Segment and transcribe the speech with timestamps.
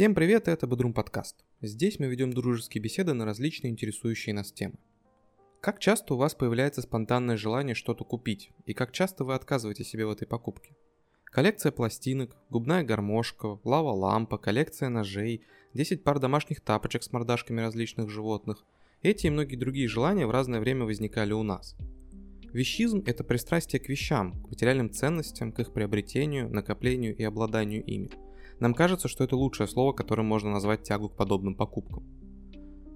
[0.00, 1.44] Всем привет, это Бодрум подкаст.
[1.60, 4.76] Здесь мы ведем дружеские беседы на различные интересующие нас темы.
[5.60, 10.06] Как часто у вас появляется спонтанное желание что-то купить, и как часто вы отказываете себе
[10.06, 10.74] в этой покупке?
[11.24, 15.42] Коллекция пластинок, губная гармошка, лава-лампа, коллекция ножей,
[15.74, 18.64] 10 пар домашних тапочек с мордашками различных животных.
[19.02, 21.76] Эти и многие другие желания в разное время возникали у нас.
[22.54, 28.10] Вещизм– это пристрастие к вещам, к материальным ценностям, к их приобретению, накоплению и обладанию ими.
[28.60, 32.04] Нам кажется, что это лучшее слово, которым можно назвать тягу к подобным покупкам.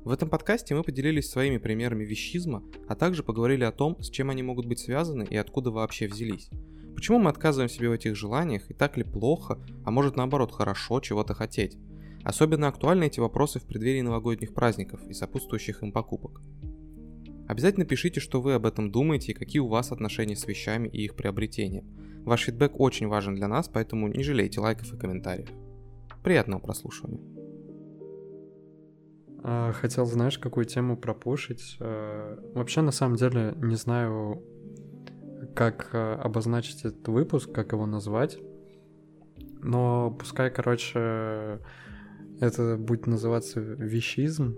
[0.05, 4.29] В этом подкасте мы поделились своими примерами вещизма, а также поговорили о том, с чем
[4.29, 6.51] они могут быть связаны и откуда вообще взялись.
[6.95, 11.01] Почему мы отказываем себе в этих желаниях и так ли плохо, а может наоборот хорошо
[11.01, 11.78] чего-то хотеть?
[12.23, 16.42] Особенно актуальны эти вопросы в преддверии новогодних праздников и сопутствующих им покупок.
[17.48, 21.05] Обязательно пишите, что вы об этом думаете и какие у вас отношения с вещами и
[21.05, 21.84] их приобретением.
[22.24, 25.51] Ваш фидбэк очень важен для нас, поэтому не жалейте лайков и комментариев.
[26.23, 27.20] Приятного прослушивания.
[29.42, 31.77] А, хотел, знаешь, какую тему пропушить.
[31.81, 34.42] А, вообще, на самом деле, не знаю,
[35.55, 38.38] как а, обозначить этот выпуск, как его назвать.
[39.61, 41.61] Но пускай, короче,
[42.41, 44.56] это будет называться вещизм,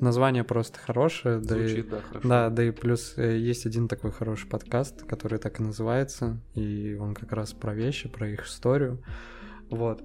[0.00, 1.40] название просто хорошее.
[1.40, 2.28] Звучит, да, и, да, хорошо.
[2.28, 6.96] Да, да и плюс э, есть один такой хороший подкаст, который так и называется, и
[7.00, 9.02] он как раз про вещи, про их историю.
[9.70, 10.02] Вот.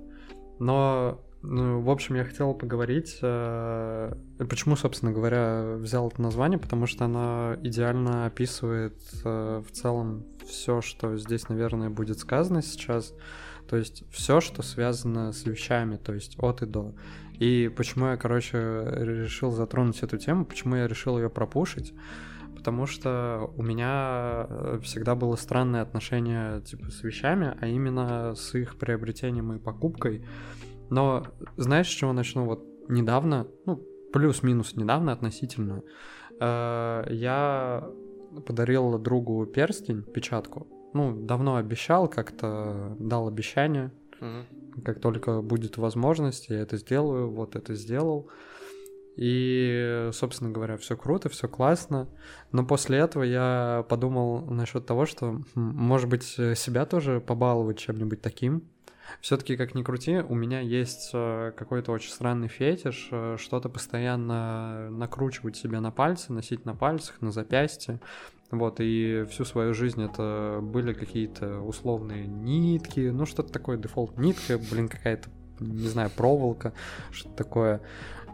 [0.60, 4.16] Но, ну, в общем, я хотел поговорить, э,
[4.50, 10.82] почему, собственно говоря, взял это название, потому что оно идеально описывает э, в целом все,
[10.82, 13.14] что здесь, наверное, будет сказано сейчас.
[13.68, 16.94] То есть все, что связано с вещами, то есть от и до.
[17.40, 21.94] И почему я, короче, решил затронуть эту тему, почему я решил ее пропушить,
[22.56, 28.56] потому что у меня э, всегда было странное отношение типа с вещами, а именно с
[28.56, 30.26] их приобретением и покупкой.
[30.90, 31.26] Но
[31.58, 32.46] знаешь, с чего начну?
[32.46, 33.82] Вот недавно, ну,
[34.14, 35.84] плюс-минус недавно относительно,
[36.40, 37.90] э, я
[38.46, 40.68] подарил другу перстень, печатку.
[40.94, 43.92] Ну, давно обещал, как-то дал обещание.
[44.22, 44.84] Угу.
[44.84, 48.30] Как только будет возможность, я это сделаю, вот это сделал.
[49.16, 52.10] И, собственно говоря, все круто, все классно.
[52.52, 58.64] Но после этого я подумал насчет того, что, может быть, себя тоже побаловать чем-нибудь таким.
[59.22, 64.90] Все-таки, как ни крути, у меня есть э, какой-то очень странный фетиш, э, что-то постоянно
[64.90, 68.00] накручивать себе на пальцы, носить на пальцах, на запястье.
[68.58, 74.60] Вот, и всю свою жизнь это были какие-то условные нитки, ну что-то такое, дефолт нитка,
[74.72, 75.30] блин, какая-то,
[75.60, 76.74] не знаю, проволока,
[77.12, 77.82] что-то такое.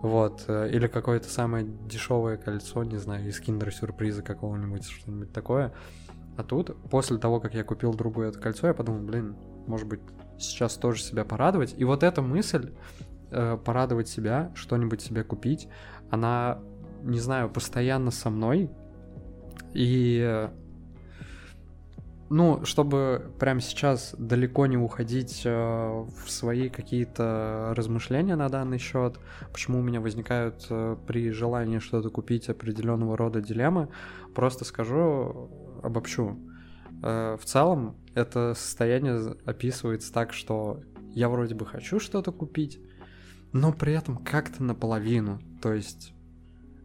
[0.02, 5.74] Вот, э, или какое-то самое дешевое кольцо, не знаю, из киндер-сюрприза какого-нибудь, что-нибудь такое.
[6.38, 9.36] А тут, после того, как я купил другое это кольцо, я подумал, блин,
[9.68, 10.00] может быть,
[10.40, 11.76] сейчас тоже себя порадовать.
[11.78, 12.74] И вот эта мысль,
[13.30, 15.68] э, порадовать себя, что-нибудь себе купить,
[16.10, 16.60] она,
[17.04, 18.72] не знаю, постоянно со мной,
[19.74, 20.50] и
[22.34, 29.20] ну, чтобы прямо сейчас далеко не уходить э, в свои какие-то размышления на данный счет,
[29.52, 33.90] почему у меня возникают э, при желании что-то купить определенного рода дилеммы,
[34.34, 35.52] просто скажу,
[35.84, 36.40] обобщу.
[37.04, 40.80] Э, в целом, это состояние описывается так, что
[41.14, 42.80] я вроде бы хочу что-то купить,
[43.52, 45.42] но при этом как-то наполовину.
[45.62, 46.14] То есть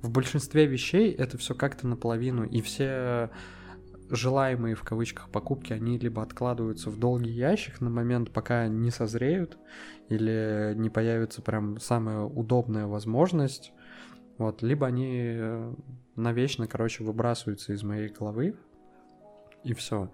[0.06, 3.30] в большинстве вещей это все как-то наполовину, и все
[4.08, 9.58] желаемые в кавычках покупки, они либо откладываются в долгий ящик на момент, пока не созреют,
[10.08, 13.72] или не появится прям самая удобная возможность,
[14.38, 15.74] вот, либо они э,
[16.14, 18.54] навечно, короче, выбрасываются из моей головы,
[19.64, 20.12] и все.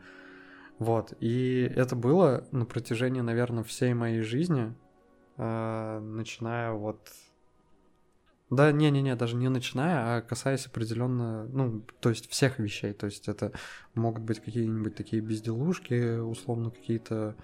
[0.78, 4.74] Вот, и это было на протяжении, наверное, всей моей жизни,
[5.36, 7.10] э, начиная вот
[8.52, 12.92] да, не-не-не, даже не начиная, а касаясь определенно, ну, то есть всех вещей.
[12.92, 13.52] То есть это
[13.94, 17.34] могут быть какие-нибудь такие безделушки, условно какие-то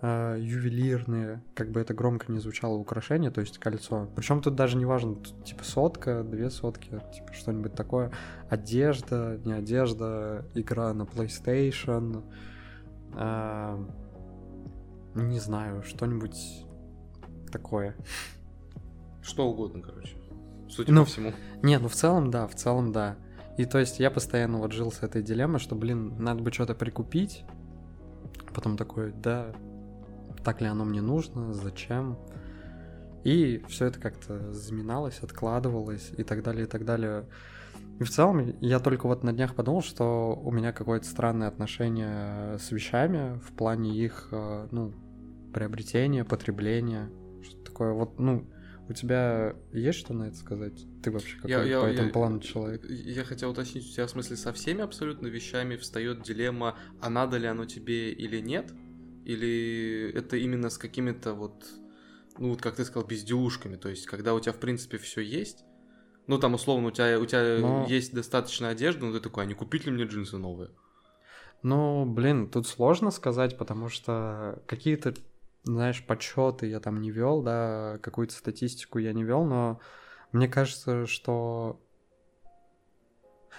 [0.00, 4.08] э, ювелирные, как бы это громко не звучало, украшения, то есть кольцо.
[4.16, 8.10] Причем тут даже не важно, типа сотка, две сотки, типа что-нибудь такое.
[8.48, 12.24] Одежда, не одежда, игра на PlayStation,
[13.12, 13.86] э,
[15.16, 16.64] не знаю, что-нибудь
[17.52, 17.94] такое.
[19.24, 20.16] Что угодно, короче.
[20.74, 21.32] Судя Ну, по всему.
[21.62, 23.16] Не, ну в целом да, в целом да.
[23.56, 26.74] И то есть я постоянно вот жил с этой дилеммой, что, блин, надо бы что-то
[26.74, 27.44] прикупить.
[28.52, 29.54] Потом такой, да,
[30.42, 32.18] так ли оно мне нужно, зачем?
[33.22, 37.26] И все это как-то заминалось, откладывалось и так далее, и так далее.
[38.00, 42.58] И в целом я только вот на днях подумал, что у меня какое-то странное отношение
[42.58, 44.92] с вещами в плане их, э, ну,
[45.52, 47.08] приобретения, потребления,
[47.42, 47.92] что-то такое.
[47.92, 48.44] Вот, ну,
[48.88, 50.84] у тебя есть что на это сказать?
[51.02, 52.84] Ты вообще какой Я- я- по этому я- плану человек?
[52.88, 57.38] Я хотел уточнить, у тебя в смысле со всеми абсолютно вещами встает дилемма, а надо
[57.38, 58.72] ли оно тебе или нет?
[59.24, 61.64] Или это именно с какими-то вот,
[62.38, 65.64] ну вот как ты сказал, безделушками, то есть когда у тебя в принципе все есть,
[66.26, 69.46] ну там условно у тебя, у тебя Но- есть достаточно одежды, но ты такой, а
[69.46, 70.70] не купить ли мне джинсы новые?
[71.62, 75.14] Ну, блин, тут сложно сказать, потому что какие-то,
[75.64, 79.80] знаешь, подсчеты я там не вел, да, какую-то статистику я не вел, но
[80.32, 81.80] мне кажется, что...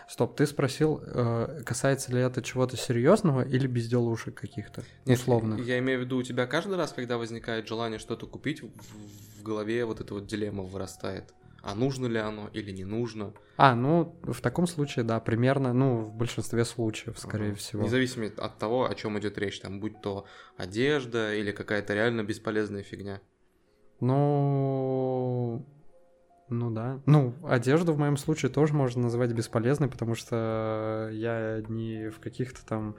[0.08, 5.66] Стоп, ты спросил, э, касается ли это чего-то серьезного или безделушек каких-то Нет, условных?
[5.66, 9.84] Я имею в виду, у тебя каждый раз, когда возникает желание что-то купить, в голове
[9.86, 11.34] вот эта вот дилемма вырастает.
[11.66, 13.34] А нужно ли оно или не нужно?
[13.58, 17.56] А, ну, в таком случае, да, примерно, ну, в большинстве случаев, скорее Ага.
[17.56, 17.84] всего.
[17.84, 20.26] Независимо от того, о чем идет речь, там, будь то
[20.58, 23.20] одежда или какая-то реально бесполезная фигня.
[24.00, 25.66] Ну,
[26.50, 27.02] ну да.
[27.08, 32.64] Ну, одежду в моем случае тоже можно назвать бесполезной, потому что я не в каких-то
[32.64, 32.96] там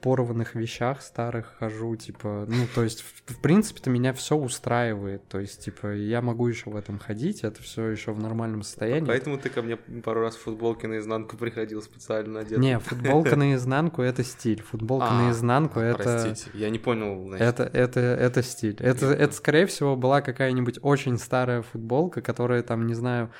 [0.00, 5.40] порванных вещах старых хожу, типа, ну, то есть, в, в принципе-то меня все устраивает, то
[5.40, 9.06] есть, типа, я могу еще в этом ходить, это все еще в нормальном состоянии.
[9.06, 12.58] Поэтому ты ко мне пару раз в футболке наизнанку приходил специально одет.
[12.58, 16.02] Не, футболка наизнанку это стиль, футболка А, наизнанку а, это...
[16.02, 17.46] Простите, я не понял, значит.
[17.46, 18.76] Это, это, это стиль.
[18.78, 23.30] Это, это, скорее всего, была какая-нибудь очень старая футболка, которая там, не знаю,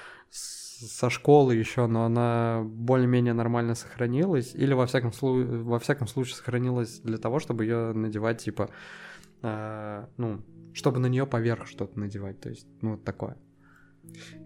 [0.87, 4.55] со школы еще, но она более-менее нормально сохранилась.
[4.55, 8.71] Или, во всяком, слу- во всяком случае, сохранилась для того, чтобы ее надевать, типа,
[9.43, 10.43] а, ну,
[10.73, 12.41] чтобы на нее поверх что-то надевать.
[12.41, 13.37] То есть, ну, вот такое.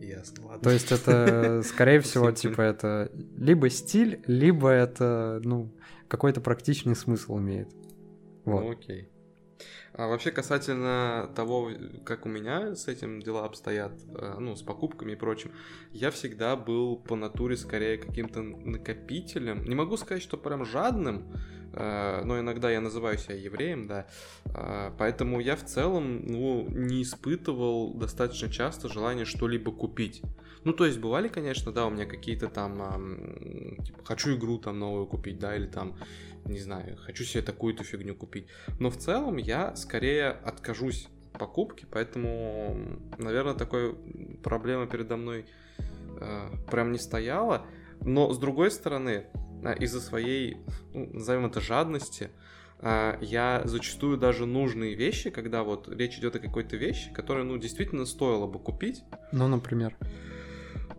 [0.00, 0.62] Ясно, ладно.
[0.62, 5.72] То есть это, скорее всего, типа, это либо стиль, либо это, ну,
[6.08, 7.68] какой-то практичный смысл имеет.
[8.44, 8.64] Вот.
[8.64, 9.08] Ну, окей.
[9.94, 11.70] А вообще касательно того,
[12.04, 15.52] как у меня с этим дела обстоят, э, ну, с покупками и прочим,
[15.92, 19.64] я всегда был по натуре скорее каким-то накопителем.
[19.64, 21.30] Не могу сказать, что прям жадным,
[21.74, 24.06] э, но иногда я называю себя евреем, да.
[24.46, 30.22] Э, Поэтому я в целом, ну, не испытывал достаточно часто желание что-либо купить.
[30.64, 34.78] Ну, то есть бывали, конечно, да, у меня какие-то там, ам, типа, хочу игру там
[34.78, 35.96] новую купить, да, или там,
[36.44, 38.46] не знаю, хочу себе такую-то фигню купить.
[38.78, 43.96] Но в целом я скорее откажусь от покупки, поэтому, наверное, такой
[44.42, 45.46] проблемы передо мной
[46.20, 47.66] э, прям не стояла.
[48.00, 49.26] Но с другой стороны,
[49.64, 50.58] э, из-за своей,
[50.94, 52.30] ну, назовем это жадности,
[52.78, 57.58] э, я зачастую даже нужные вещи, когда вот речь идет о какой-то вещи, которую, ну,
[57.58, 59.02] действительно стоило бы купить.
[59.32, 59.96] Ну, например.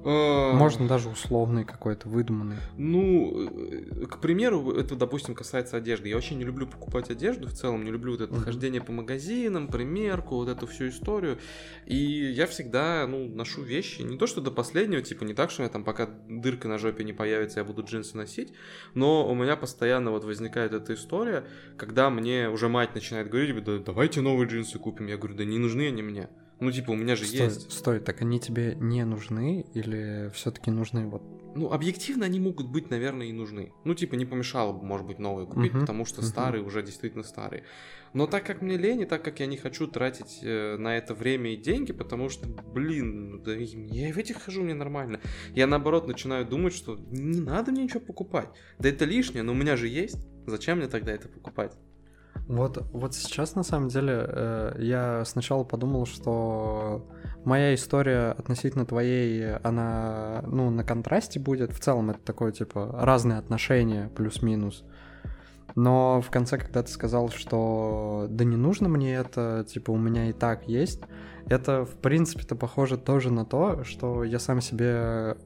[0.03, 2.57] Э, Можно даже условный какой-то, выдуманный.
[2.77, 6.09] Ну, э, к примеру, это, допустим, касается одежды.
[6.09, 8.43] Я очень не люблю покупать одежду в целом, не люблю вот это Мгм.
[8.43, 11.37] хождение по магазинам, примерку, вот эту всю историю.
[11.85, 15.63] И я всегда, ну, ношу вещи, не то что до последнего, типа не так, что
[15.63, 18.53] я там пока дырка на жопе не появится, я буду джинсы носить,
[18.93, 21.45] но у меня постоянно вот возникает эта история,
[21.77, 25.07] когда мне уже мать начинает говорить, да давайте новые джинсы купим.
[25.07, 26.29] Я говорю, да не нужны они мне.
[26.63, 27.71] Ну, типа, у меня же Стой, есть.
[27.71, 31.21] стой, так они тебе не нужны или все-таки нужны вот?
[31.55, 33.73] Ну, объективно они могут быть, наверное, и нужны.
[33.83, 36.29] Ну, типа, не помешало бы, может быть, новые купить, Мгм, потому что мгм.
[36.29, 37.65] старые уже действительно старые.
[38.13, 41.13] Но так как мне лень, и так как я не хочу тратить э, на это
[41.13, 45.19] время и деньги, потому что, блин, да и я в этих хожу, мне нормально.
[45.53, 48.47] Я, наоборот, начинаю думать, что не надо мне ничего покупать.
[48.79, 50.25] Да это лишнее, но у меня же есть.
[50.47, 51.73] Зачем мне тогда это покупать?
[52.47, 57.07] Вот, вот сейчас на самом деле э, я сначала подумал, что
[57.45, 61.71] моя история относительно твоей, она, ну, на контрасте будет.
[61.71, 64.83] В целом это такое, типа, разные отношения, плюс-минус.
[65.75, 70.29] Но в конце, когда ты сказал, что да не нужно мне это, типа, у меня
[70.29, 71.01] и так есть,
[71.47, 75.37] это, в принципе-то, похоже тоже на то, что я сам себе,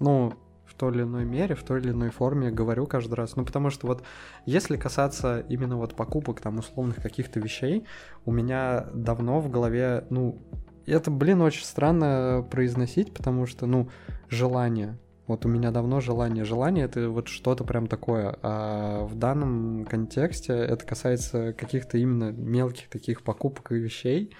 [0.00, 0.32] ну,
[0.78, 3.36] той или иной мере, в той или иной форме говорю каждый раз.
[3.36, 4.02] Ну, потому что вот
[4.46, 7.84] если касаться именно вот покупок там условных каких-то вещей,
[8.24, 10.38] у меня давно в голове, ну,
[10.86, 13.90] это, блин, очень странно произносить, потому что, ну,
[14.30, 14.98] желание.
[15.26, 16.44] Вот у меня давно желание.
[16.44, 18.38] Желание это вот что-то прям такое.
[18.42, 24.34] А в данном контексте это касается каких-то именно мелких таких покупок и вещей.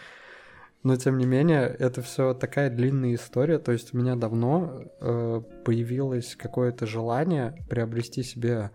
[0.83, 3.59] Но тем не менее, это все такая длинная история.
[3.59, 8.71] То есть у меня давно э, появилось какое-то желание приобрести себе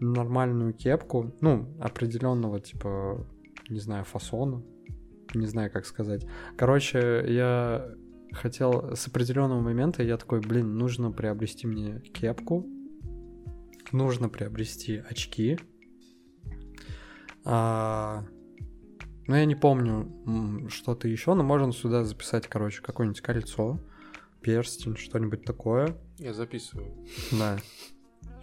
[0.00, 3.24] нормальную кепку, ну, определенного типа,
[3.68, 4.62] не знаю, фасона,
[5.32, 6.26] не знаю, как сказать.
[6.56, 7.94] Короче, я
[8.32, 12.66] хотел с определенного момента, я такой, блин, нужно приобрести мне кепку,
[13.92, 15.58] нужно приобрести очки.
[17.44, 18.24] А,
[19.26, 23.78] Ну, я не помню что-то еще, но можно сюда записать, короче, какое-нибудь кольцо,
[24.40, 25.96] перстень, что-нибудь такое.
[26.18, 26.92] Я записываю.
[27.32, 27.58] Да.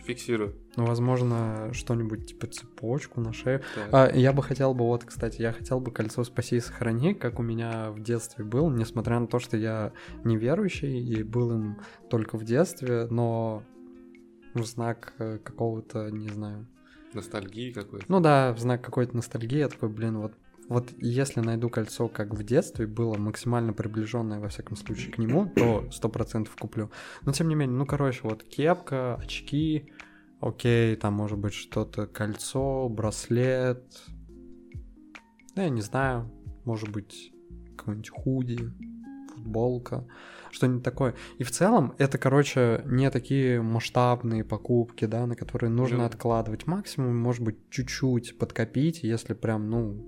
[0.05, 0.55] Фиксирую.
[0.75, 3.61] Ну, возможно, что-нибудь типа цепочку на шею.
[3.75, 3.89] Так.
[3.91, 7.37] А, я бы хотел бы, вот, кстати, я хотел бы кольцо «Спаси и сохрани», как
[7.39, 9.91] у меня в детстве был, несмотря на то, что я
[10.23, 13.63] неверующий и был им только в детстве, но
[14.53, 16.65] в знак э, какого-то, не знаю,
[17.13, 18.05] Ностальгии какой-то.
[18.07, 20.33] ну да, в знак какой-то ностальгии, я такой, блин, вот
[20.69, 25.51] вот если найду кольцо, как в детстве, было максимально приближенное, во всяком случае, к нему,
[25.55, 26.91] то сто процентов куплю.
[27.23, 29.91] Но тем не менее, ну, короче, вот кепка, очки,
[30.39, 33.83] окей, там может быть что-то, кольцо, браслет,
[35.55, 36.31] да, я не знаю,
[36.65, 37.33] может быть,
[37.75, 38.71] какой-нибудь худи,
[39.33, 40.05] футболка,
[40.51, 41.15] что-нибудь такое.
[41.37, 46.05] И в целом это, короче, не такие масштабные покупки, да, на которые нужно Ну.
[46.05, 46.67] откладывать.
[46.67, 50.05] Максимум, может быть, чуть-чуть подкопить, если прям, ну,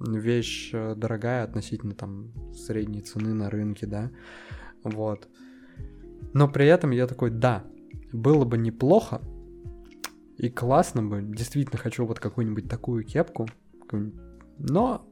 [0.00, 4.10] вещь э, дорогая относительно там средней цены на рынке, да,
[4.82, 5.28] вот.
[6.34, 7.64] Но при этом я такой, да,
[8.12, 9.22] было бы неплохо
[10.36, 13.48] и классно бы, действительно хочу вот какую-нибудь такую кепку,
[14.58, 15.06] но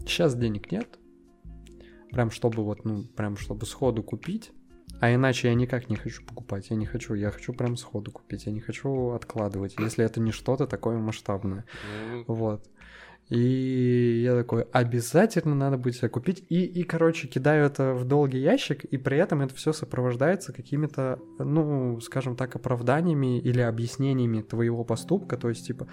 [0.00, 0.98] сейчас денег нет,
[2.10, 4.52] прям чтобы вот, ну, прям чтобы сходу купить,
[5.00, 8.46] а иначе я никак не хочу покупать, я не хочу, я хочу прям сходу купить,
[8.46, 11.64] я не хочу откладывать, если это не что-то такое масштабное.
[12.10, 12.68] Ну, Вот.
[13.28, 16.44] И я такой, обязательно надо будет себе купить.
[16.48, 21.18] И, и, короче, кидаю это в долгий ящик, и при этом это все сопровождается какими-то,
[21.38, 25.36] ну, скажем так, оправданиями или объяснениями твоего поступка.
[25.36, 25.88] То есть, типа,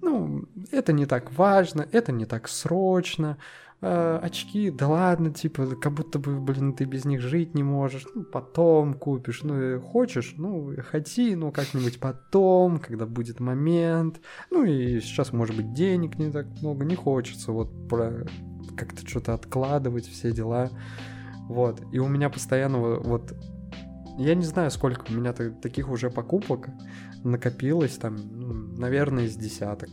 [0.00, 3.38] ну, это не так важно, это не так срочно.
[3.80, 8.06] Э, очки, да ладно, типа, как будто бы, блин, ты без них жить не можешь.
[8.14, 9.42] Ну, потом купишь.
[9.42, 14.20] Ну, хочешь, ну, хоти, ну, как-нибудь потом, когда будет момент.
[14.50, 18.26] Ну и сейчас, может быть, денег не так много, не хочется вот про
[18.76, 20.70] как-то что-то откладывать, все дела.
[21.48, 21.82] Вот.
[21.92, 23.34] И у меня постоянно во- вот...
[24.18, 26.68] Я не знаю, сколько у меня та- таких уже покупок
[27.22, 29.90] накопилось, там, ну, наверное, из десяток.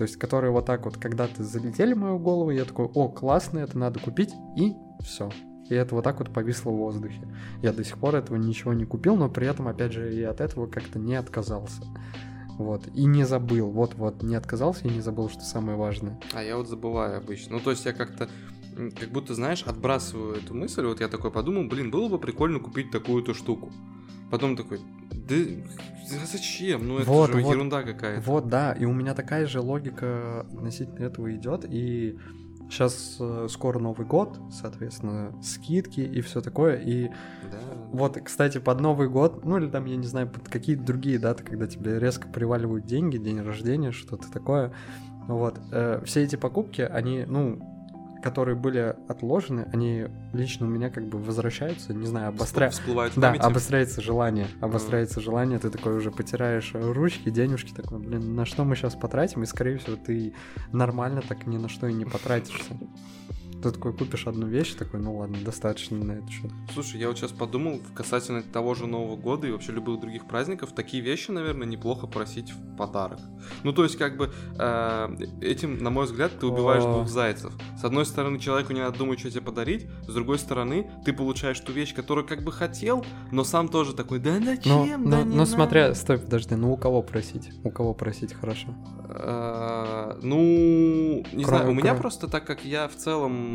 [0.00, 3.58] То есть, которые вот так вот когда-то залетели в мою голову, я такой, о, классно,
[3.58, 5.28] это надо купить, и все.
[5.68, 7.20] И это вот так вот повисло в воздухе.
[7.60, 10.40] Я до сих пор этого ничего не купил, но при этом, опять же, и от
[10.40, 11.82] этого как-то не отказался.
[12.56, 12.88] Вот.
[12.94, 13.70] И не забыл.
[13.70, 16.18] Вот-вот, не отказался и не забыл, что самое важное.
[16.32, 17.56] А я вот забываю обычно.
[17.56, 18.30] Ну, то есть я как-то,
[18.98, 20.86] как будто, знаешь, отбрасываю эту мысль.
[20.86, 23.70] Вот я такой подумал, блин, было бы прикольно купить такую-то штуку.
[24.30, 24.80] Потом такой,
[25.36, 26.86] да зачем?
[26.88, 27.50] Ну, это Вот, же вот.
[27.52, 28.20] ерунда какая-то.
[28.22, 32.18] Вот, да, и у меня такая же логика относительно этого идет, и
[32.68, 37.08] сейчас скоро Новый год, соответственно, скидки и все такое, и
[37.50, 37.58] Да.
[37.92, 41.42] вот, кстати, под Новый год, ну или там, я не знаю, под какие-то другие даты,
[41.42, 44.72] когда тебе резко приваливают деньги, день рождения, что-то такое,
[45.26, 47.79] вот, э, все эти покупки, они, ну,
[48.22, 52.74] которые были отложены, они лично у меня как бы возвращаются, не знаю, обостряют.
[52.74, 54.46] Всплывает в Да, обостряется желание.
[54.60, 58.94] Обостряется желание, ты такой уже потеряешь э, ручки, денежки, такой, блин, на что мы сейчас
[58.94, 60.34] потратим, и, скорее всего, ты
[60.72, 62.76] нормально так ни на что и не потратишься.
[63.62, 66.50] Ты такой купишь одну вещь, такой, ну ладно, достаточно на это счет.
[66.72, 70.72] Слушай, я вот сейчас подумал, касательно того же Нового года и вообще любых других праздников,
[70.72, 73.18] такие вещи, наверное, неплохо просить в подарок.
[73.62, 76.92] Ну, то есть, как бы, э, этим, на мой взгляд, ты убиваешь О.
[76.94, 77.52] двух зайцев.
[77.78, 81.60] С одной стороны, человеку не надо думать, что тебе подарить, с другой стороны, ты получаешь
[81.60, 85.24] ту вещь, которую как бы хотел, но сам тоже такой, да Ну, зачем, да ну,
[85.24, 85.94] не ну, смотря, надо».
[85.96, 87.50] стой, подожди, ну у кого просить?
[87.62, 88.68] У кого просить хорошо?
[89.08, 90.38] Э, Ну,
[91.32, 93.49] не Кроме- знаю, у меня кроме- просто так как я в целом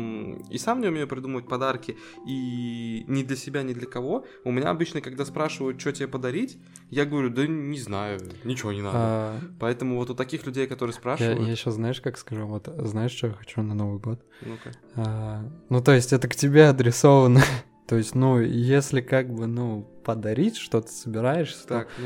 [0.50, 4.70] и сам не умею придумывать подарки, и ни для себя, ни для кого, у меня
[4.70, 6.58] обычно, когда спрашивают, что тебе подарить,
[6.90, 8.98] я говорю, да не знаю, ничего не надо.
[8.98, 12.68] А, Поэтому вот у таких людей, которые я, спрашивают, я сейчас, знаешь, как скажу, вот
[12.78, 14.20] знаешь, что я хочу на Новый год?
[14.42, 14.72] ну-ка.
[14.94, 17.42] А, ну, то есть это к тебе адресовано.
[17.86, 22.04] то есть, ну, если как бы, ну, подарить что-то собираешься, то Так, ну,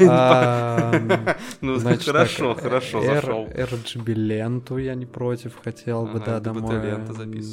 [1.60, 3.46] ну Значит, хорошо, хорошо, зашел.
[3.46, 6.80] RGB ленту я не против, хотел бы, да, домой.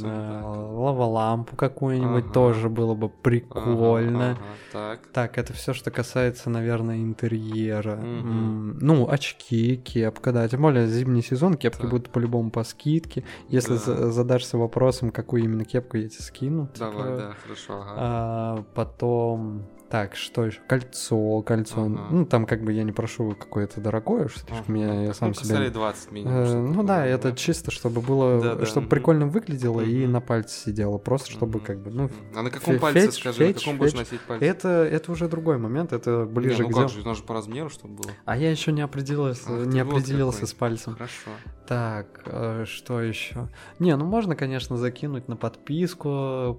[0.01, 4.39] Лава-лампу какую-нибудь тоже было бы прикольно.
[4.73, 5.37] Так.
[5.37, 7.95] Это все, что касается, наверное, интерьера.
[7.97, 10.47] Ну, очки, кепка, да.
[10.47, 13.23] Тем более зимний сезон, кепки будут по-любому по скидке.
[13.49, 13.79] Если Да.
[13.79, 16.69] за- задашься вопросом, какую именно кепку я тебе скину.
[16.79, 20.59] Давай, да, хорошо, а, потом Так, что еще?
[20.67, 21.83] Кольцо, кольцо.
[21.85, 22.07] Ага.
[22.09, 25.33] Ну, там как бы я не прошу какое-то дорогое, что слишком я, я сам ну,
[25.35, 25.49] себе...
[25.49, 26.33] косарей 20 минимум.
[26.37, 30.11] Э, ну да, это чисто, чтобы было, Да, да, чтобы прикольно выглядело и Мгм.
[30.13, 31.65] на пальце сидело, просто чтобы Мгм.
[31.67, 32.09] как бы, ну.
[32.35, 34.11] А на каком фе- пальце, фетиш, скажи, на фетиш, каком будешь фетиш.
[34.11, 34.45] носить пальце?
[34.45, 37.17] это, это уже другой момент, это ближе Не, ну к как дел- же, у нас
[37.17, 38.11] же по размеру, чтобы было.
[38.25, 40.49] А я еще не определился, Ах не вот определился какой.
[40.49, 40.93] с пальцем.
[40.93, 41.29] Хорошо.
[41.67, 43.49] Так, э, что еще?
[43.79, 46.09] Не, ну можно, конечно, закинуть на подписку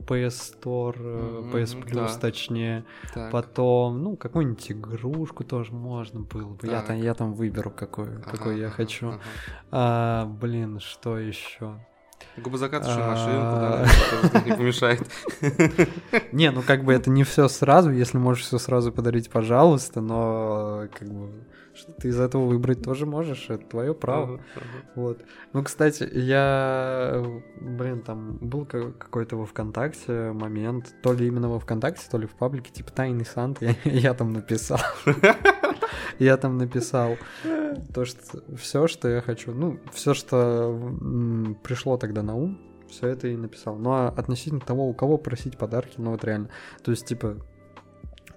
[0.09, 2.19] PS Store, э, Мгм, PS Plus, да.
[2.21, 2.85] точнее.
[3.17, 3.33] Так.
[3.33, 6.67] Потом, ну, какую-нибудь игрушку тоже можно было бы.
[6.69, 9.09] Я, там, я там выберу, какую, Ага, какую я хочу.
[9.09, 9.21] ага.
[9.73, 11.81] А, блин, что еще?
[12.37, 13.11] Губозакатывающую А.
[13.11, 15.01] машинку, да, не помешает.
[16.33, 17.91] Не, ну как бы это не все сразу.
[17.91, 21.31] Если можешь все сразу подарить, пожалуйста, но как бы
[21.77, 24.35] что ты из этого выбрать тоже можешь, это твое право.
[24.35, 24.91] Ага, ага.
[24.95, 25.23] Вот.
[25.53, 27.23] Ну, кстати, я,
[27.61, 32.27] блин, там был ка- какой-то во ВКонтакте момент, то ли именно во ВКонтакте, то ли
[32.27, 34.81] в паблике, типа Тайный Санта, я, я там написал.
[36.19, 37.17] Я там написал
[37.93, 40.75] то, что все, что я хочу, ну, все, что
[41.63, 43.77] пришло тогда на ум, все это и написал.
[43.77, 46.49] Ну, а относительно того, у кого просить подарки, ну, вот реально.
[46.83, 47.37] То есть, типа,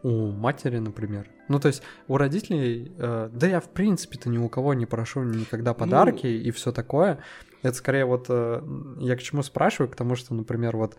[0.04, 1.30] у матери, например.
[1.48, 5.24] Ну, то есть, у родителей, э, да я, в принципе-то, ни у кого не прошу
[5.24, 7.20] никогда подарки и все такое.
[7.62, 8.62] Это скорее вот, э,
[9.00, 10.96] я к чему спрашиваю, к тому, что, например, вот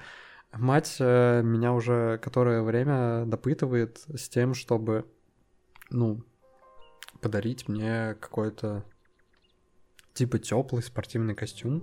[0.52, 5.06] мать э, меня уже которое время допытывает с тем, чтобы,
[5.90, 6.22] ну,
[7.20, 8.84] подарить мне какой-то
[10.14, 11.82] типа теплый спортивный костюм,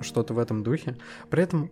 [0.00, 0.96] что-то в этом духе.
[1.30, 1.70] При этом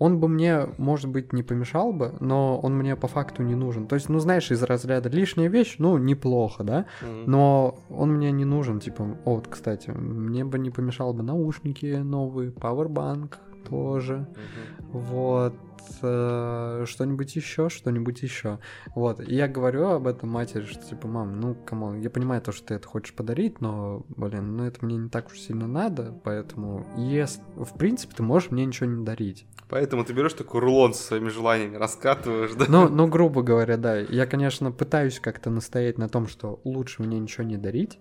[0.00, 3.86] он бы мне, может быть, не помешал бы, но он мне по факту не нужен.
[3.86, 6.86] То есть, ну, знаешь, из разряда лишняя вещь, ну, неплохо, да?
[7.26, 11.84] Но он мне не нужен, типа, о, вот, кстати, мне бы не помешало бы наушники
[12.02, 13.38] новые, пауэрбанк
[13.68, 14.90] тоже, Мгм.
[14.92, 15.54] вот,
[16.02, 18.58] э, что-нибудь еще, что-нибудь еще.
[18.94, 22.42] Вот, и я говорю об этом матери, что, типа, мам, ну, come on, я понимаю
[22.42, 25.66] то, что ты это хочешь подарить, но, блин, ну, это мне не так уж сильно
[25.66, 29.46] надо, поэтому, если, в принципе, ты можешь мне ничего не дарить.
[29.68, 32.66] Поэтому ты берешь такой рулон со своими желаниями, раскатываешь, да?
[32.68, 33.96] Ну, ну, грубо говоря, да.
[33.98, 37.98] Я, конечно, пытаюсь как-то настоять на том, что лучше мне ничего не дарить.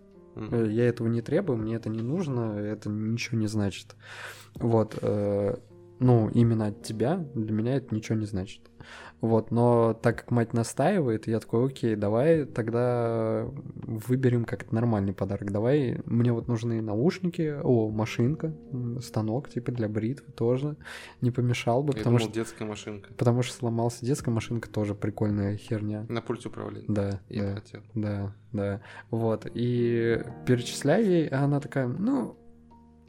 [0.51, 3.95] Э, Я этого не требую, мне это не нужно, это ничего не значит.
[4.55, 4.97] Вот.
[5.01, 5.55] э,
[5.99, 8.68] Ну, именно от тебя для меня это ничего не значит.
[9.21, 15.51] Вот, но так как мать настаивает, я такой, окей, давай тогда выберем как-то нормальный подарок.
[15.51, 18.55] Давай, мне вот нужны наушники, о, машинка,
[19.01, 20.77] станок, типа для бритвы тоже
[21.19, 23.13] не помешал бы, Я потому думал, что детская машинка.
[23.13, 26.05] Потому что сломался детская машинка, тоже прикольная херня.
[26.07, 26.85] На пульте управления.
[26.87, 27.81] Да, Я да, хотел.
[27.95, 28.81] да, да.
[29.11, 29.47] Вот.
[29.53, 32.37] И перечисляю ей, а она такая, ну,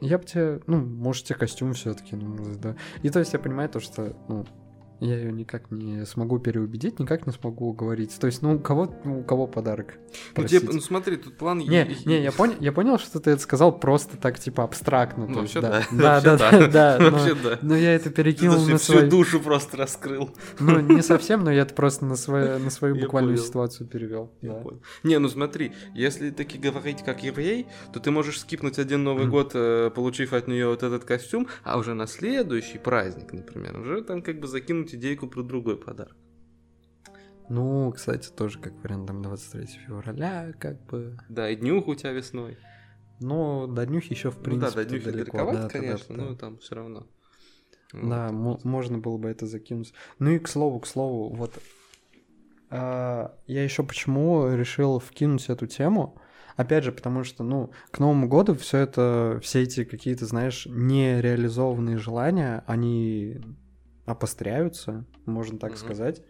[0.01, 2.75] я бы тебе, ну, может, тебе костюм все-таки, ну, да.
[3.01, 4.45] И то есть я понимаю то, что, ну,
[5.01, 8.17] я ее никак не смогу переубедить, никак не смогу уговорить.
[8.19, 9.95] То есть, ну, у кого, ну, у кого подарок?
[10.37, 10.75] Ну, тебе, просить?
[10.75, 11.57] ну смотри, тут план...
[11.57, 15.25] Не, не, я понял, я понял, что ты это сказал просто так, типа, абстрактно.
[15.25, 15.83] Ну, вообще да.
[15.91, 17.57] Да, да, да, Вообще да.
[17.63, 19.09] Но я это перекинул на всю свой...
[19.09, 20.29] душу просто раскрыл.
[20.59, 24.31] Ну, не совсем, но я это просто на свою, свою буквальную ситуацию перевел.
[25.03, 29.51] Не, ну смотри, если таки говорить как еврей, то ты можешь скипнуть один Новый год,
[29.55, 34.21] э, получив от нее вот этот костюм, а уже на следующий праздник, например, уже там
[34.21, 36.15] как бы закинуть идейку про другой подарок.
[37.49, 41.17] Ну, кстати, тоже как вариант, там 23 февраля, как бы.
[41.27, 42.57] Да, и днюху у тебя весной.
[43.19, 45.37] Ну, до днюхи еще в ну принципе да, до днюхи далеко.
[45.37, 46.35] далековато, да, конечно, да, но да.
[46.37, 47.07] там все равно.
[47.93, 49.93] Да, мо- можно было бы это закинуть.
[50.19, 51.59] Ну и к слову, к слову, вот
[52.69, 56.17] а, я еще почему решил вкинуть эту тему.
[56.55, 61.97] Опять же, потому что, ну, к Новому году все это, все эти какие-то, знаешь, нереализованные
[61.97, 63.41] желания, они
[64.11, 65.79] обостряются, можно так Мгм.
[65.79, 66.21] сказать.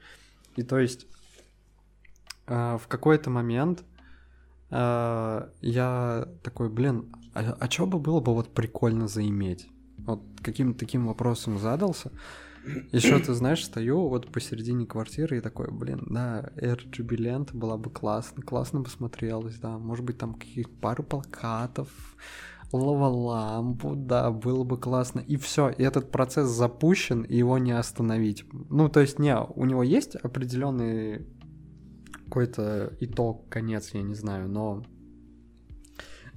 [0.56, 1.08] И то есть
[2.48, 3.84] а, в какой-то момент
[4.70, 9.68] а, я такой, блин, а, а что бы было бы вот прикольно заиметь?
[9.98, 12.12] Вот каким-то таким вопросом задался.
[12.92, 17.90] Еще ты знаешь, стою вот посередине квартиры и такой, блин, да, RGB лента была бы
[17.90, 21.90] классно, классно бы смотрелась, да, может быть там каких пару плакатов,
[22.74, 25.20] лава-лампу, да, было бы классно.
[25.20, 28.46] И все, и этот процесс запущен, и его не остановить.
[28.70, 31.28] Ну, то есть, не, у него есть определенный
[32.26, 34.84] какой-то итог, конец, я не знаю, но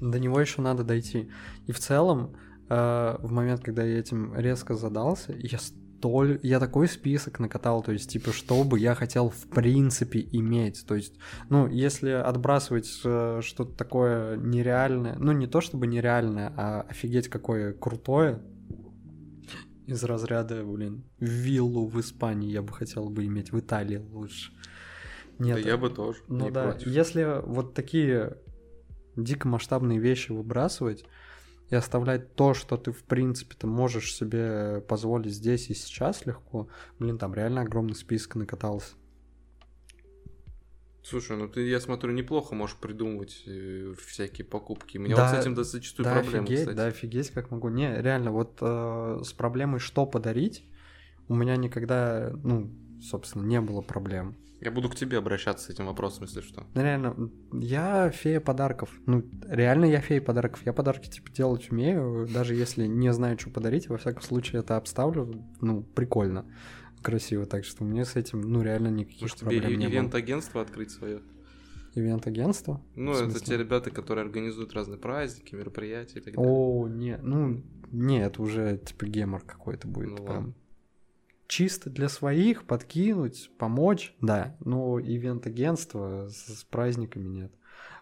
[0.01, 1.31] до него еще надо дойти.
[1.67, 2.35] И в целом,
[2.69, 5.59] э, в момент, когда я этим резко задался, я
[6.05, 10.85] столь, я такой список накатал, то есть, типа, что бы я хотел в принципе иметь.
[10.87, 11.15] То есть,
[11.49, 17.73] ну, если отбрасывать э, что-то такое нереальное, ну, не то чтобы нереальное, а офигеть какое
[17.73, 18.43] крутое,
[19.87, 24.53] из разряда, блин, виллу в Испании я бы хотел бы иметь, в Италии лучше.
[25.39, 25.63] Нет.
[25.63, 26.21] Да я бы тоже.
[26.29, 26.87] Ну да, против.
[26.87, 28.37] если вот такие
[29.17, 31.05] дико масштабные вещи выбрасывать
[31.75, 36.69] и оставлять то, что ты, в принципе, ты можешь себе позволить здесь и сейчас легко,
[36.99, 38.95] блин, там реально огромный список накатался.
[41.03, 44.97] Слушай, ну ты, я смотрю, неплохо можешь придумывать э, всякие покупки.
[44.97, 46.77] У меня да, вот с этим зачастую да, проблемы, офигеть, кстати.
[46.77, 47.69] Да, офигеть, как могу.
[47.69, 50.65] Не, реально, вот э, с проблемой, что подарить,
[51.29, 54.37] у меня никогда, ну, собственно, не было проблем.
[54.61, 56.67] Я буду к тебе обращаться с этим вопросом, если что.
[56.75, 58.91] Ну, реально, я фея подарков.
[59.05, 60.63] Ну, реально я фея подарков.
[60.65, 64.77] Я подарки, типа, делать умею, даже если не знаю, что подарить, во всяком случае это
[64.77, 66.47] обставлю, ну, прикольно
[67.03, 70.91] красиво, так что мне с этим, ну, реально никаких Может, проблем тебе не ивент-агентство открыть
[70.91, 71.21] свое?
[71.95, 72.81] Ивент-агентство?
[72.97, 76.51] Ну, это те ребята, которые организуют разные праздники, мероприятия и так далее.
[76.51, 80.19] О, не, ну, не, это уже, типа, гемор какой-то будет.
[80.19, 80.37] Ну, прям.
[80.37, 80.55] Ладно.
[81.55, 87.53] Чисто для своих подкинуть, помочь, да, но ивент-агентство с, с праздниками нет.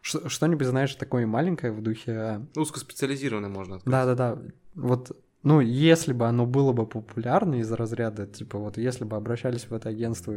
[0.01, 2.47] Что-нибудь, знаешь, такое маленькое в духе...
[2.57, 3.93] Узкоспециализированное можно открыть.
[3.93, 4.38] Да-да-да.
[4.75, 5.12] Вот
[5.43, 9.75] ну, если бы оно было бы популярно из разряда, типа, вот если бы обращались в
[9.75, 10.35] это агентство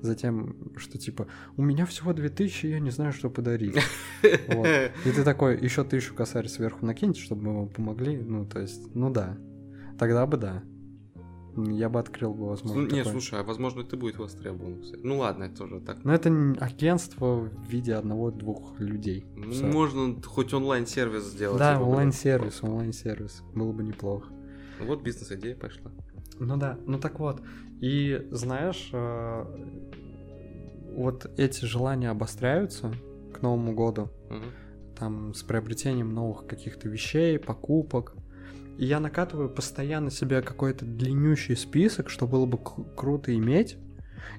[0.00, 1.26] за тем, что, типа,
[1.58, 3.76] у меня всего 2000, я не знаю, что подарить.
[4.48, 4.66] Вот.
[5.04, 8.16] И ты такой, еще тысячу косарь сверху накиньте, чтобы мы вам помогли.
[8.16, 9.36] Ну, то есть, ну да.
[9.98, 10.62] Тогда бы да.
[11.56, 12.82] Я бы открыл бы, возможно.
[12.82, 13.12] Ну, не, такое.
[13.12, 15.00] слушай, а возможно, ты будет востребован, кстати.
[15.04, 16.02] Ну ладно, это тоже так.
[16.02, 19.24] Но это агентство в виде одного-двух людей.
[19.36, 21.58] Ну, можно хоть онлайн-сервис сделать.
[21.58, 23.42] Да, онлайн-сервис, онлайн-сервис.
[23.54, 24.32] Было бы неплохо.
[24.80, 25.92] Ну вот бизнес-идея пошла.
[26.38, 27.40] Ну да, ну так вот.
[27.80, 29.44] И знаешь, э,
[30.96, 32.92] вот эти желания обостряются
[33.32, 34.10] к Новому году.
[34.30, 34.96] Угу.
[34.98, 38.14] Там с приобретением новых каких-то вещей, покупок.
[38.78, 42.58] И я накатываю постоянно себе какой-то длиннющий список, что было бы
[42.96, 43.76] круто иметь.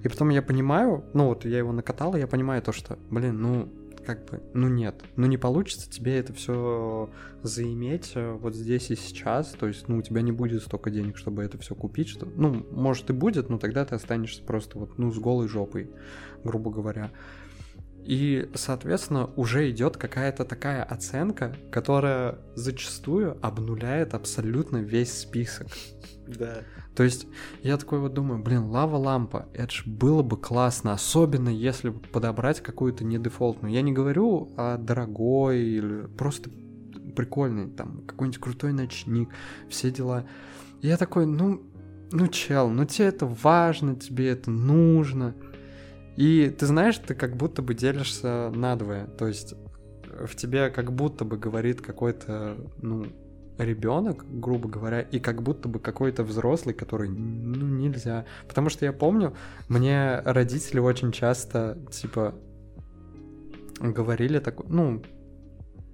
[0.04, 3.41] И потом я понимаю, ну вот я его накатал, и я понимаю то, что, блин,
[3.41, 3.69] ну
[4.06, 7.10] как бы, ну нет, ну не получится тебе это все
[7.41, 11.17] заиметь э, вот здесь и сейчас, то есть, ну, у тебя не будет столько денег,
[11.17, 14.98] чтобы это все купить, что, ну, может и будет, но тогда ты останешься просто вот,
[14.98, 15.89] ну, с голой жопой,
[16.43, 17.12] грубо говоря.
[18.06, 25.68] И, соответственно, уже идет какая-то такая оценка, которая зачастую обнуляет абсолютно весь список.
[26.28, 26.63] Да.
[26.96, 27.28] То есть
[27.62, 33.04] я такой вот думаю, блин, лава-лампа, это ж было бы классно, особенно если подобрать какую-то
[33.04, 33.74] не дефолтную.
[33.74, 36.52] Я не говорю о дорогой или просто
[37.15, 39.30] прикольный, там, какой-нибудь крутой ночник,
[39.70, 40.26] все дела.
[40.82, 41.63] И я такой, ну,
[42.12, 45.36] ну, чел, ну тебе это важно, тебе это нужно.
[46.15, 49.08] И ты знаешь, ты как будто бы делишься надвое.
[49.08, 49.56] То есть
[50.06, 53.06] в тебе как будто бы говорит какой-то, ну,
[53.58, 58.25] ребенок, грубо говоря, и как будто бы какой-то взрослый, который, ну, нельзя.
[58.47, 59.36] Потому что я помню,
[59.67, 62.36] мне родители очень часто, типа,
[63.80, 65.04] говорили такую, ну,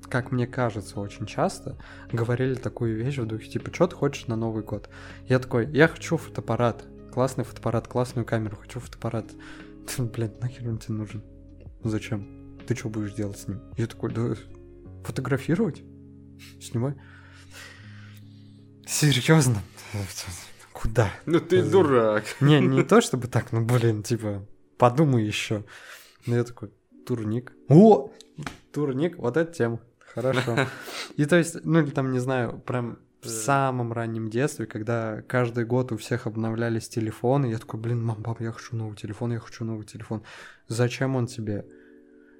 [0.10, 1.78] как мне кажется, очень часто
[2.12, 4.90] говорили такую вещь в духе, типа, что ты хочешь на Новый год?
[5.28, 9.26] Я такой, я хочу фотоаппарат, классный фотоаппарат, классную камеру, хочу фотоаппарат.
[9.98, 11.24] Блядь, нахер он тебе нужен?
[11.84, 12.58] Зачем?
[12.68, 13.62] Ты что будешь делать с ним?
[13.78, 14.36] Я такой, да
[15.04, 15.84] фотографировать?
[16.60, 16.96] Снимай.
[18.86, 19.62] Серьезно?
[20.74, 21.12] Куда?
[21.26, 22.24] Ну ты дурак.
[22.40, 24.46] Не, не то чтобы так, ну блин, типа,
[24.78, 25.64] подумай еще.
[26.26, 26.72] Ну я такой,
[27.06, 27.54] турник.
[27.68, 28.12] О!
[28.72, 29.80] Турник, вот эта тема.
[30.00, 30.68] Хорошо.
[31.18, 35.66] И то есть, ну или там, не знаю, прям в самом раннем детстве, когда каждый
[35.66, 39.40] год у всех обновлялись телефоны, я такой, блин, мам, пап, я хочу новый телефон, я
[39.40, 40.24] хочу новый телефон.
[40.68, 41.66] Зачем он тебе?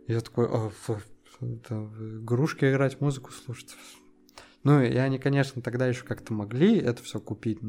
[0.08, 1.02] Я такой, а, в, в,
[1.40, 3.76] в игрушки играть, музыку слушать.
[4.64, 7.60] Ну, и они, конечно, тогда еще как-то могли это все купить.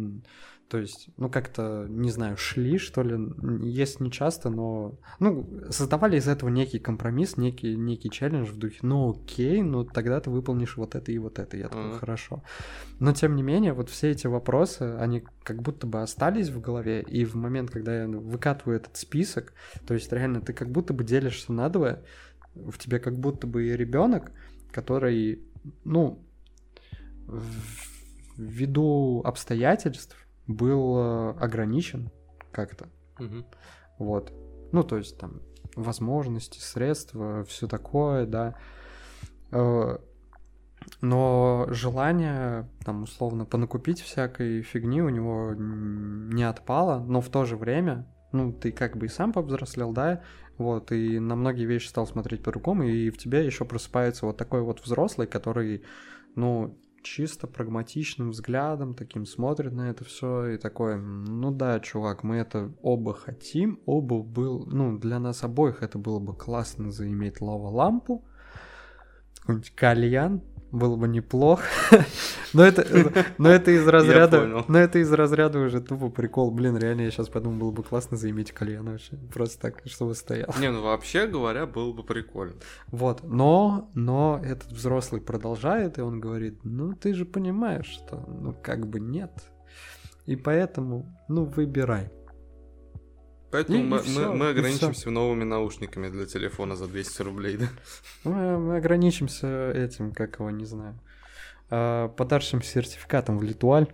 [0.68, 3.18] То есть, ну, как-то, не знаю, шли, что ли,
[3.62, 8.78] есть не часто, но, ну, создавали из этого некий компромисс, некий, некий челлендж в духе,
[8.80, 11.98] ну, окей, ну, тогда ты выполнишь вот это и вот это, я такой, mm-hmm.
[11.98, 12.42] хорошо.
[13.00, 17.02] Но, тем не менее, вот все эти вопросы, они как будто бы остались в голове,
[17.02, 19.52] и в момент, когда я выкатываю этот список,
[19.86, 22.02] то есть, реально, ты как будто бы делишься надвое,
[22.54, 24.32] в тебе как будто бы и ребенок,
[24.70, 25.42] который,
[25.84, 26.24] ну,
[28.36, 32.10] ввиду обстоятельств был э, ограничен
[32.50, 32.88] как-то.
[33.18, 33.44] Угу.
[33.98, 34.32] Вот.
[34.72, 35.40] Ну, то есть там
[35.76, 38.54] возможности, средства, все такое, да.
[39.50, 39.98] Э,
[41.00, 47.56] но желание, там, условно, понакупить всякой фигни у него не отпало, но в то же
[47.56, 50.22] время, ну, ты как бы и сам повзрослел, да,
[50.58, 54.62] вот, и на многие вещи стал смотреть по-другому, и в тебе еще просыпается вот такой
[54.62, 55.82] вот взрослый, который,
[56.34, 62.36] ну, чисто прагматичным взглядом, таким смотрит на это все и такой, ну да, чувак, мы
[62.36, 68.24] это оба хотим, оба был, ну, для нас обоих это было бы классно заиметь лава-лампу,
[69.40, 71.64] какой-нибудь кальян, было бы неплохо.
[72.54, 72.86] но это,
[73.38, 76.50] но это из разряда, но это из разряда уже тупо прикол.
[76.50, 79.16] Блин, реально, я сейчас подумал, было бы классно заиметь кальян вообще.
[79.32, 80.48] Просто так, чтобы стоял.
[80.58, 82.54] Не, ну вообще говоря, было бы прикольно.
[82.88, 88.56] Вот, но, но этот взрослый продолжает, и он говорит, ну ты же понимаешь, что, ну
[88.60, 89.30] как бы нет.
[90.24, 92.10] И поэтому, ну выбирай.
[93.52, 97.58] Поэтому и, мы, и все, мы, мы ограничимся новыми наушниками для телефона за 200 рублей,
[97.58, 97.68] да?
[98.24, 100.98] Мы, мы ограничимся этим, как его, не знаю,
[101.68, 103.88] а, подарочным сертификатом в Литуаль.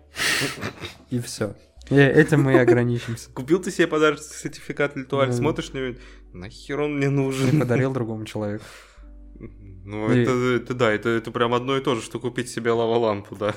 [1.11, 1.57] И все.
[1.91, 3.31] Этим мы и ограничимся.
[3.31, 5.99] Купил ты себе подарочный сертификат Литуаль, смотришь на него,
[6.35, 7.59] нахер он мне нужен?
[7.59, 8.65] Подарил другому человеку.
[9.85, 10.21] Ну, и...
[10.21, 13.55] это, это да, это, это прям одно и то же, что купить себе лава-лампу, да.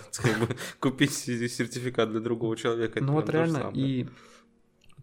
[0.79, 3.03] Купить сертификат для другого человека.
[3.03, 4.07] Ну вот реально, и...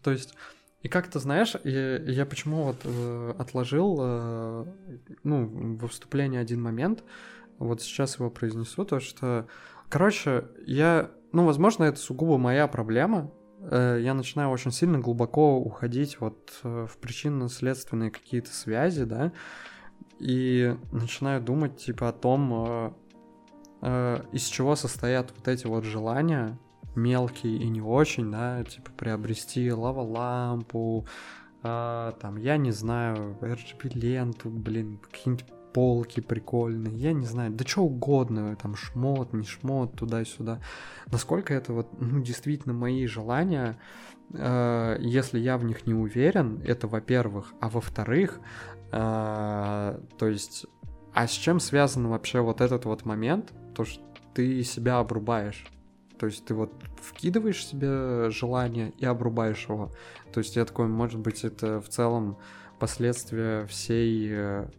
[0.02, 0.34] То есть
[0.82, 4.64] и как-то, знаешь, я, я почему вот э, отложил, э,
[5.24, 7.02] ну, во вступлении один момент,
[7.58, 9.48] вот сейчас его произнесу, то что,
[9.88, 16.20] короче, я, ну, возможно, это сугубо моя проблема, э, я начинаю очень сильно глубоко уходить
[16.20, 19.32] вот э, в причинно-следственные какие-то связи, да,
[20.20, 22.92] и начинаю думать, типа, о том, э,
[23.82, 26.56] э, из чего состоят вот эти вот желания,
[26.98, 31.06] мелкий и не очень, да, типа приобрести лава-лампу,
[31.62, 37.82] а, там, я не знаю, RGB-ленту, блин, какие-нибудь полки прикольные, я не знаю, да что
[37.82, 40.60] угодно, там, шмот, не шмот, туда-сюда.
[41.06, 43.78] Насколько это вот, ну, действительно мои желания,
[44.32, 48.40] э, если я в них не уверен, это во-первых, а во-вторых,
[48.92, 50.66] э, то есть,
[51.12, 54.02] а с чем связан вообще вот этот вот момент, то, что
[54.34, 55.66] ты себя обрубаешь,
[56.18, 59.90] то есть ты вот вкидываешь себе желание и обрубаешь его.
[60.32, 62.38] То есть я такой, может быть, это в целом
[62.78, 64.70] последствия всей, э,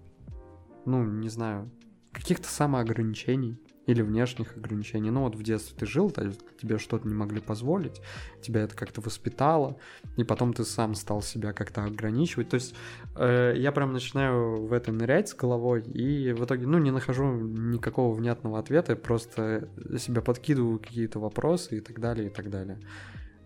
[0.86, 1.69] ну, не знаю,
[2.12, 5.10] каких-то самоограничений или внешних ограничений.
[5.10, 8.02] Ну вот в детстве ты жил, то есть тебе что-то не могли позволить,
[8.39, 9.78] тебя это как-то воспитало,
[10.15, 12.49] и потом ты сам стал себя как-то ограничивать.
[12.49, 12.75] То есть
[13.15, 17.32] э, я прям начинаю в это нырять с головой, и в итоге, ну, не нахожу
[17.34, 22.80] никакого внятного ответа, просто себя подкидываю какие-то вопросы и так далее, и так далее.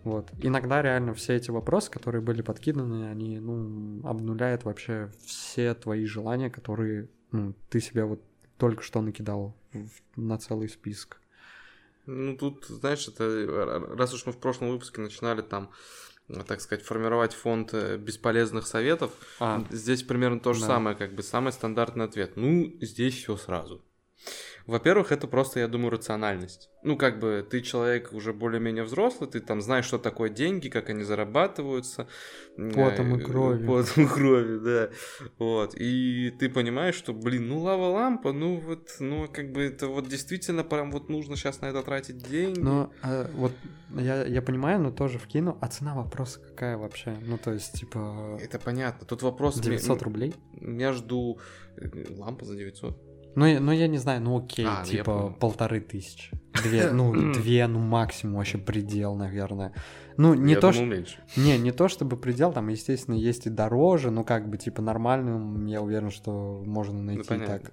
[0.02, 0.30] Вот.
[0.42, 6.50] Иногда реально все эти вопросы, которые были подкиданы, они, ну, обнуляют вообще все твои желания,
[6.50, 8.20] которые, ну, ты себе вот
[8.58, 9.56] только что накидал
[10.16, 11.20] на целый список.
[12.06, 15.70] Ну, тут, знаешь, это раз уж мы в прошлом выпуске начинали там,
[16.46, 20.66] так сказать, формировать фонд э, бесполезных советов, а, здесь примерно то же да.
[20.66, 22.36] самое, как бы самый стандартный ответ.
[22.36, 23.82] Ну, здесь все сразу.
[24.66, 26.70] Во-первых, это просто, я думаю, рациональность.
[26.82, 30.88] Ну, как бы ты человек уже более-менее взрослый, ты там знаешь, что такое деньги, как
[30.88, 32.08] они зарабатываются.
[32.56, 33.66] Потом и э, кровью.
[33.66, 34.90] Потом и кровью, да.
[35.38, 35.74] Вот.
[35.74, 40.64] И ты понимаешь, что, блин, ну лава-лампа, ну вот, ну как бы это вот действительно
[40.64, 42.60] прям вот нужно сейчас на это тратить деньги.
[42.60, 43.52] Ну, а, вот
[43.90, 47.16] я, я понимаю, но тоже вкину, а цена вопроса какая вообще?
[47.20, 48.38] Ну, то есть, типа...
[48.40, 49.06] Это понятно.
[49.06, 49.58] Тут вопрос...
[49.58, 50.34] 900 рублей?
[50.54, 51.38] Между...
[51.76, 53.03] Э, лампа за 900.
[53.34, 56.30] Ну, ну я не знаю, ну окей, а, ну, типа полторы тысячи.
[56.62, 59.72] Две, ну, две, ну максимум вообще предел, наверное.
[60.16, 60.84] Ну, не я то, что...
[60.84, 61.18] меньше.
[61.36, 65.66] Не, не то чтобы предел, там, естественно, есть и дороже, но как бы, типа, нормальным,
[65.66, 67.72] я уверен, что можно ну, найти ну, так.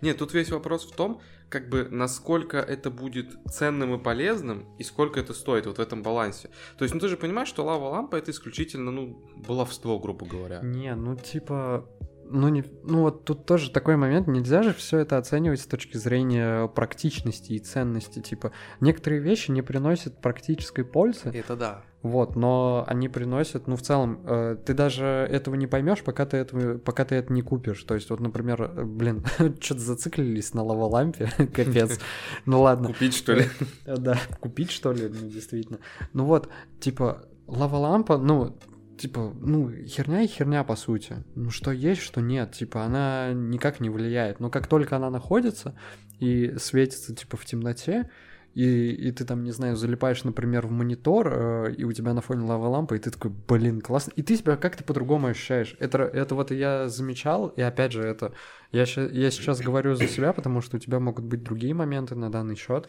[0.00, 4.82] Нет, тут весь вопрос в том, как бы, насколько это будет ценным и полезным, и
[4.82, 6.50] сколько это стоит вот в этом балансе.
[6.78, 10.60] То есть, ну ты же понимаешь, что лава-лампа это исключительно, ну, баловство, грубо говоря.
[10.62, 11.88] Не, ну типа,
[12.28, 15.96] ну, не, ну вот тут тоже такой момент, нельзя же все это оценивать с точки
[15.96, 18.20] зрения практичности и ценности.
[18.20, 21.30] Типа, некоторые вещи не приносят практической пользы.
[21.30, 21.82] Это да.
[22.02, 26.36] Вот, но они приносят, ну, в целом, э, ты даже этого не поймешь, пока ты,
[26.36, 27.82] этого, пока ты это не купишь.
[27.84, 29.24] То есть, вот, например, э, блин,
[29.60, 31.98] что-то зациклились на лаволампе, капец.
[32.44, 32.88] Ну ладно.
[32.88, 33.44] Купить, что ли?
[33.86, 35.78] Да, купить, что ли, ну, действительно.
[36.12, 38.54] Ну вот, типа, лава-лампа, ну,
[38.96, 41.24] типа, ну, херня и херня, по сути.
[41.34, 42.52] Ну, что есть, что нет.
[42.52, 44.40] Типа, она никак не влияет.
[44.40, 45.76] Но как только она находится
[46.20, 48.10] и светится, типа, в темноте,
[48.54, 52.20] и, и ты там, не знаю, залипаешь, например, в монитор, э, и у тебя на
[52.20, 54.12] фоне лава лампа, и ты такой, блин, классно.
[54.14, 55.76] И ты себя как-то по-другому ощущаешь.
[55.80, 58.32] Это, это вот я замечал, и опять же, это
[58.70, 62.30] я, я сейчас говорю за себя, потому что у тебя могут быть другие моменты на
[62.30, 62.88] данный счет.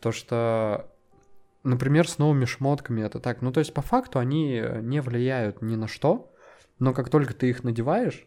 [0.00, 0.88] То, что
[1.64, 3.40] Например, с новыми шмотками это так.
[3.42, 6.32] Ну, то есть, по факту они не влияют ни на что,
[6.78, 8.26] но как только ты их надеваешь,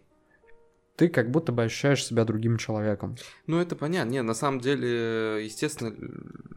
[0.96, 3.18] ты как будто бы ощущаешь себя другим человеком.
[3.48, 4.12] Ну, это понятно.
[4.12, 5.94] Не, на самом деле, естественно,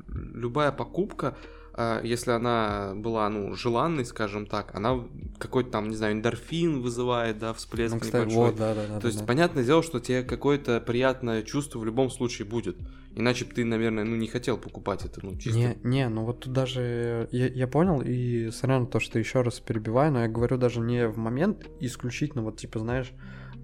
[0.07, 1.37] любая покупка,
[1.75, 5.05] а, если она была, ну, желанной, скажем так, она
[5.39, 8.51] какой-то там, не знаю, эндорфин вызывает, да, всплеск Ну, кстати, небольшой.
[8.51, 8.95] вот, да, да, да.
[8.97, 9.27] То да, есть, да.
[9.27, 12.77] понятное дело, что тебе какое-то приятное чувство в любом случае будет.
[13.19, 15.59] Иначе бы ты, наверное, ну, не хотел покупать это, ну, чисто.
[15.59, 19.59] Не, не, ну вот тут даже я, я понял, и сорян то, что еще раз
[19.59, 23.13] перебиваю, но я говорю даже не в момент исключительно, вот типа, знаешь,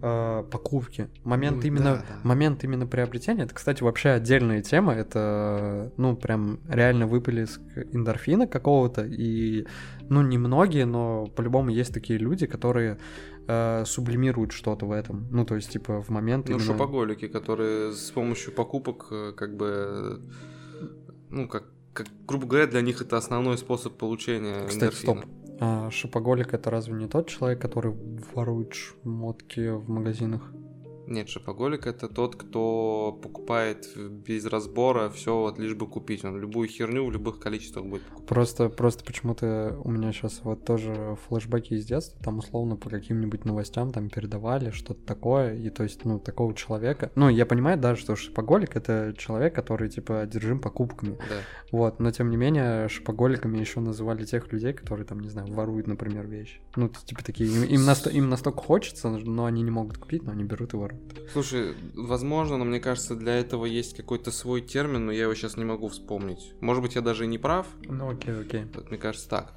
[0.02, 1.08] э, покупки.
[1.22, 2.20] Момент Ну, именно, да, да.
[2.24, 7.60] момент именно приобретения, это, кстати, вообще отдельная тема, это, ну, прям реально выплеск
[7.92, 9.66] эндорфина какого-то, и,
[10.08, 12.98] ну, немногие, но по-любому есть такие люди, которые
[13.46, 16.66] э, сублимируют что-то в этом, ну, то есть, типа, в момент Ну, именно...
[16.66, 20.20] шопоголики, которые с помощью покупок, э, как бы,
[21.30, 25.22] ну, как, как, грубо говоря, для них это основной способ получения Кстати, эндорфина.
[25.22, 25.30] стоп.
[25.60, 27.94] А шопоголик это разве не тот человек, который
[28.34, 30.42] ворует шмотки в магазинах?
[31.06, 36.24] Нет, шопоголик это тот, кто покупает без разбора все вот лишь бы купить.
[36.24, 38.28] Он любую херню в любых количествах будет покупать.
[38.28, 43.44] Просто, просто почему-то у меня сейчас вот тоже флешбеки из детства, там условно по каким-нибудь
[43.44, 47.10] новостям там передавали что-то такое, и то есть, ну, такого человека...
[47.14, 51.36] Ну, я понимаю, да, что шопоголик— это человек, который, типа, одержим покупками, Да.
[51.70, 55.86] вот, но тем не менее шопоголиками еще называли тех людей, которые там, не знаю, воруют,
[55.86, 56.60] например, вещи.
[56.76, 60.32] Ну, типа, такие, им, им, насто- им настолько хочется, но они не могут купить, но
[60.32, 60.93] они берут и воруют.
[61.32, 65.56] Слушай, возможно, но мне кажется, для этого есть какой-то свой термин, но я его сейчас
[65.56, 66.52] не могу вспомнить.
[66.60, 67.66] Может быть, я даже и не прав.
[67.86, 68.66] Ну, окей, окей.
[68.88, 69.54] Мне кажется, так.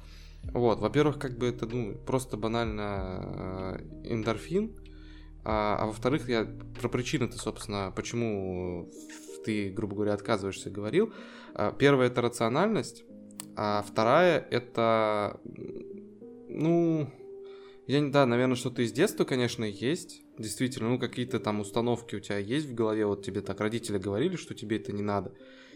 [0.52, 4.72] Вот, во-первых, как бы это, ну, просто банально э, эндорфин.
[5.44, 6.48] А, а во-вторых, я
[6.80, 8.90] про причины-то, собственно, почему
[9.44, 11.12] ты, грубо говоря, отказываешься, говорил.
[11.54, 13.04] А, Первая это рациональность,
[13.56, 15.40] а вторая это,
[16.48, 17.10] ну,
[17.86, 20.22] я не, да, наверное, что-то из детства, конечно, есть.
[20.38, 24.36] Действительно, ну, какие-то там установки у тебя есть в голове, вот тебе так родители говорили,
[24.36, 25.34] что тебе это не надо.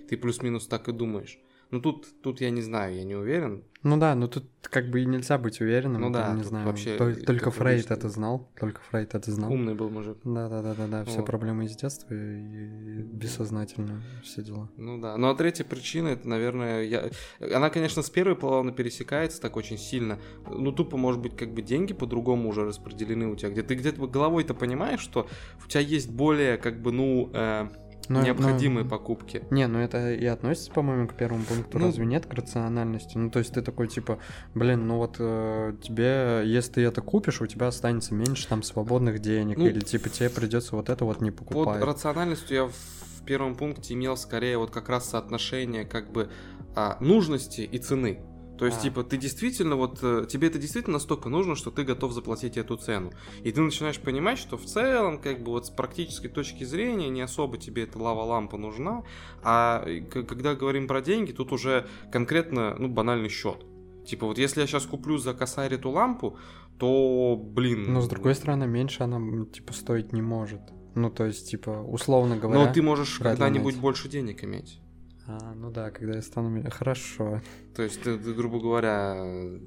[0.09, 1.41] Ты плюс-минус так и думаешь.
[1.73, 3.65] Ну, тут, тут я не знаю, я не уверен.
[3.83, 6.03] Ну да, ну тут как бы и нельзя быть уверенным.
[6.03, 6.67] Ну да, не знаю.
[6.67, 8.49] вообще только Фрейд это знал.
[8.61, 9.51] Только Фрейд это знал.
[9.51, 10.19] Умный был мужик.
[10.23, 11.05] Да, да, да, да, да.
[11.05, 11.27] Все Вот.
[11.27, 14.69] проблемы из детства и бессознательно все дела.
[14.77, 15.17] Ну да.
[15.17, 17.11] Ну а третья причина, это, наверное, я...
[17.41, 20.19] Она, конечно, с первой плавно пересекается так очень сильно.
[20.49, 23.51] Ну, тупо, может быть, как бы деньги по-другому уже распределены у тебя.
[23.51, 25.27] Где ты где-то головой-то понимаешь, что
[25.65, 27.69] у тебя есть более, как бы, ну, э,
[28.13, 29.45] Но- необходимые но- покупки.
[29.51, 33.17] Не, ну это и относится, по-моему, к первому пункту, Ну- разве нет, к рациональности?
[33.19, 34.19] Ну, то есть ты такой, типа,
[34.55, 39.21] блин, ну вот э, тебе, если ты это купишь, у тебя останется меньше там свободных
[39.21, 41.83] денег, Ну, или типа тебе придется вот это вот не Под покупать.
[41.83, 46.29] рациональностью я в первом пункте имел скорее вот как раз соотношение как бы
[46.75, 48.21] а, нужности и цены.
[48.63, 48.83] То есть, А.
[48.83, 52.77] типа, ты действительно, вот, э, тебе это действительно настолько нужно, что ты готов заплатить эту
[52.77, 53.11] цену.
[53.43, 57.23] И ты начинаешь понимать, что в целом, как бы, вот с практической точки зрения, не
[57.23, 59.03] особо тебе эта лава-лампа нужна.
[59.43, 63.67] А э, когда говорим про деньги, тут уже конкретно, ну, банальный счет.
[64.07, 66.37] Типа, вот если я сейчас куплю за косарь эту лампу,
[66.79, 67.93] то, блин...
[67.93, 70.61] Но с другой стороны, меньше она, типа, стоить не может.
[70.95, 72.65] Ну, то есть, типа, условно говоря...
[72.65, 74.82] Но ты можешь когда-нибудь больше денег иметь.
[75.27, 76.69] А, ну да, когда я стану...
[76.71, 77.41] Хорошо.
[77.75, 79.59] То есть, ты, ты, грубо говоря, э,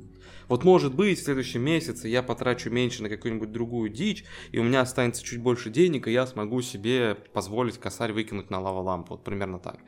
[0.48, 4.64] вот может быть в следующем месяце я потрачу меньше на какую-нибудь другую дичь, и у
[4.64, 9.14] меня останется чуть больше денег, и я смогу себе позволить косарь выкинуть на лава-лампу.
[9.14, 9.80] Вот примерно так.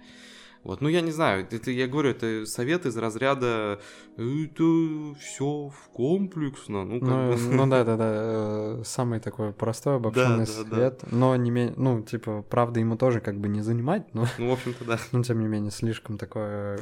[0.67, 3.79] Вот, ну я не знаю, это, я говорю, это совет из разряда
[4.17, 7.37] это все комплексно, ну как Ну, бы.
[7.55, 8.09] ну да, да, да.
[8.11, 10.69] э, Самый такой простой обобщенный да, да.
[10.69, 11.03] совет.
[11.09, 14.51] Но не менее, ну, типа, правда, ему тоже как бы не занимать, но, Ну, в
[14.51, 14.97] общем-то, да.
[15.13, 16.77] но тем не менее, слишком такой э,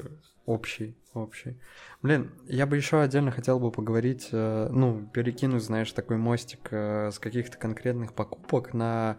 [0.47, 1.59] общий, общий.
[2.01, 7.19] Блин, я бы еще отдельно хотел бы поговорить, э, ну, перекинуть, знаешь, такой мостик с
[7.19, 9.17] каких-то конкретных покупок на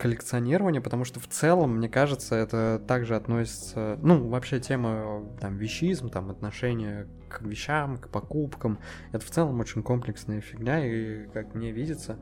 [0.00, 6.08] коллекционирование, потому что в целом, мне кажется, это также относится, ну, вообще тема там вещизм,
[6.08, 8.78] там отношение к вещам, к покупкам,
[9.12, 12.16] это в целом очень комплексная фигня, и как мне видится,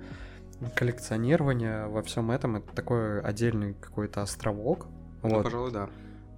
[0.75, 4.89] коллекционирование во всем этом это такой отдельный какой-то островок,
[5.23, 5.89] Ну, вот, пожалуй, да.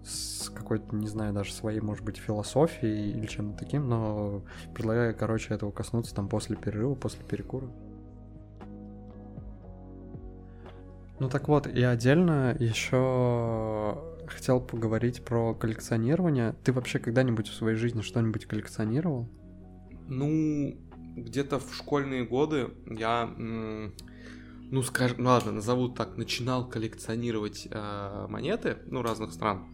[0.04, 4.42] с какой-то, не знаю, даже своей, может быть, философией или чем-то таким, но
[4.74, 7.66] предлагаю, короче, этого коснуться там после перерыва, после перекура.
[11.20, 16.56] Ну так вот, и отдельно еще хотел поговорить про коллекционирование.
[16.64, 19.28] Ты вообще когда-нибудь в своей жизни что-нибудь коллекционировал?
[20.08, 20.80] Ну,
[21.16, 28.78] где-то в школьные годы я, ну, скажем, ну, ладно, назову так, начинал коллекционировать э, монеты,
[28.86, 29.66] ну, разных стран,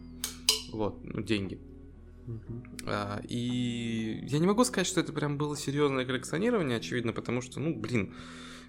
[0.73, 1.61] вот, ну, деньги.
[2.85, 7.61] А, и я не могу сказать, что это прям было серьезное коллекционирование, очевидно, потому что,
[7.61, 8.13] ну, блин,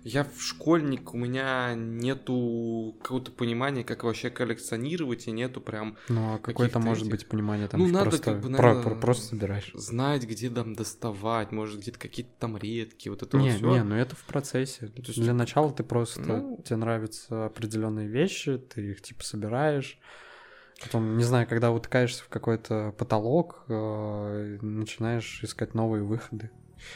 [0.05, 5.97] я в школьник, у меня нету какого-то понимания, как вообще коллекционировать, и нету прям...
[6.09, 8.83] Ну, а какое-то может этих- быть понимание там Ну, надо просто, как бы, про- наверное,
[8.83, 9.71] про- просто собираешь.
[9.75, 13.71] Знать, где там доставать, может, где-то какие-то там редкие, вот это вот Не, всё.
[13.75, 14.91] не, ну это в процессе.
[14.97, 19.99] есть- Для начала ты просто Ну- тебе нравятся определенные вещи, ты их типа собираешь.
[20.81, 26.51] Потом, не знаю, когда утыкаешься в какой-то потолок, э, начинаешь искать новые выходы.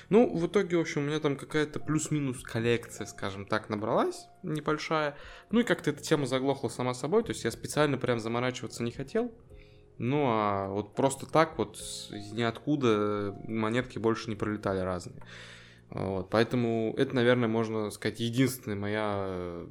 [0.08, 5.16] Ну, в итоге, в общем, у меня там какая-то плюс-минус коллекция, скажем так, набралась небольшая.
[5.50, 8.92] Ну и как-то эта тема заглохла сама собой, то есть я специально прям заморачиваться не
[8.92, 9.32] хотел.
[9.98, 15.22] Ну, а вот просто так вот из ниоткуда монетки больше не пролетали разные.
[15.90, 19.66] Вот, поэтому это, наверное, можно сказать, единственная моя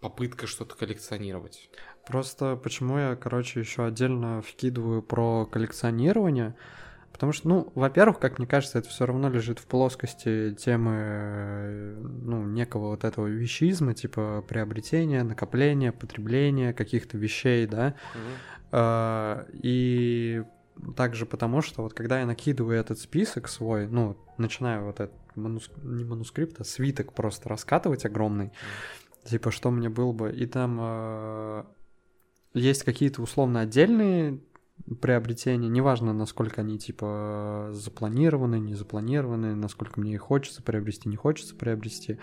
[0.00, 1.70] попытка что-то коллекционировать.
[2.06, 6.56] Просто почему я, короче, еще отдельно вкидываю про коллекционирование.
[7.14, 12.44] Потому что, ну, во-первых, как мне кажется, это все равно лежит в плоскости темы, ну,
[12.44, 17.94] некого вот этого вещизма, типа приобретения, накопления, потребления каких-то вещей, да.
[18.72, 20.42] А, И
[20.96, 25.70] также потому, что вот когда я накидываю этот список свой, ну, начинаю вот этот манус-
[25.84, 28.50] не манускрипт, а свиток просто раскатывать огромный,
[29.24, 31.64] типа, что мне было бы, и там э,
[32.54, 34.40] есть какие-то условно отдельные
[35.00, 41.54] приобретения, неважно, насколько они, типа, запланированы, не запланированы, насколько мне их хочется приобрести, не хочется
[41.54, 42.18] приобрести,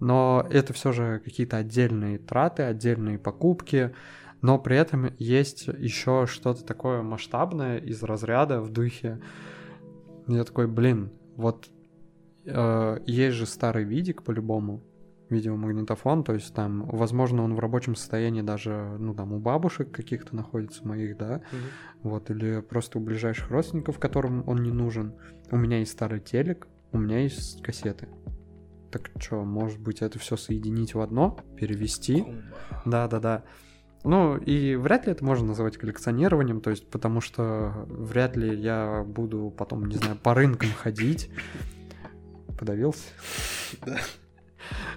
[0.00, 3.94] но это все же какие-то отдельные траты, отдельные покупки,
[4.42, 9.20] но при этом есть еще что-то такое масштабное из разряда в духе.
[10.26, 11.70] Я такой, блин, вот
[12.44, 14.82] э, есть же старый видик по-любому,
[15.30, 20.36] видеомагнитофон, то есть там, возможно, он в рабочем состоянии даже, ну, там, у бабушек каких-то
[20.36, 21.42] находится моих, да,
[22.02, 25.14] вот, или просто у ближайших родственников, которым он не нужен.
[25.50, 28.08] У меня есть старый телек, у меня есть кассеты.
[28.90, 32.24] Так что, может быть, это все соединить в одно, перевести?
[32.84, 33.44] Да, да, да.
[34.04, 39.02] Ну, и вряд ли это можно называть коллекционированием, то есть, потому что вряд ли я
[39.02, 41.30] буду потом, не знаю, по рынкам ходить.
[42.58, 43.08] Подавился?
[43.84, 43.98] Да.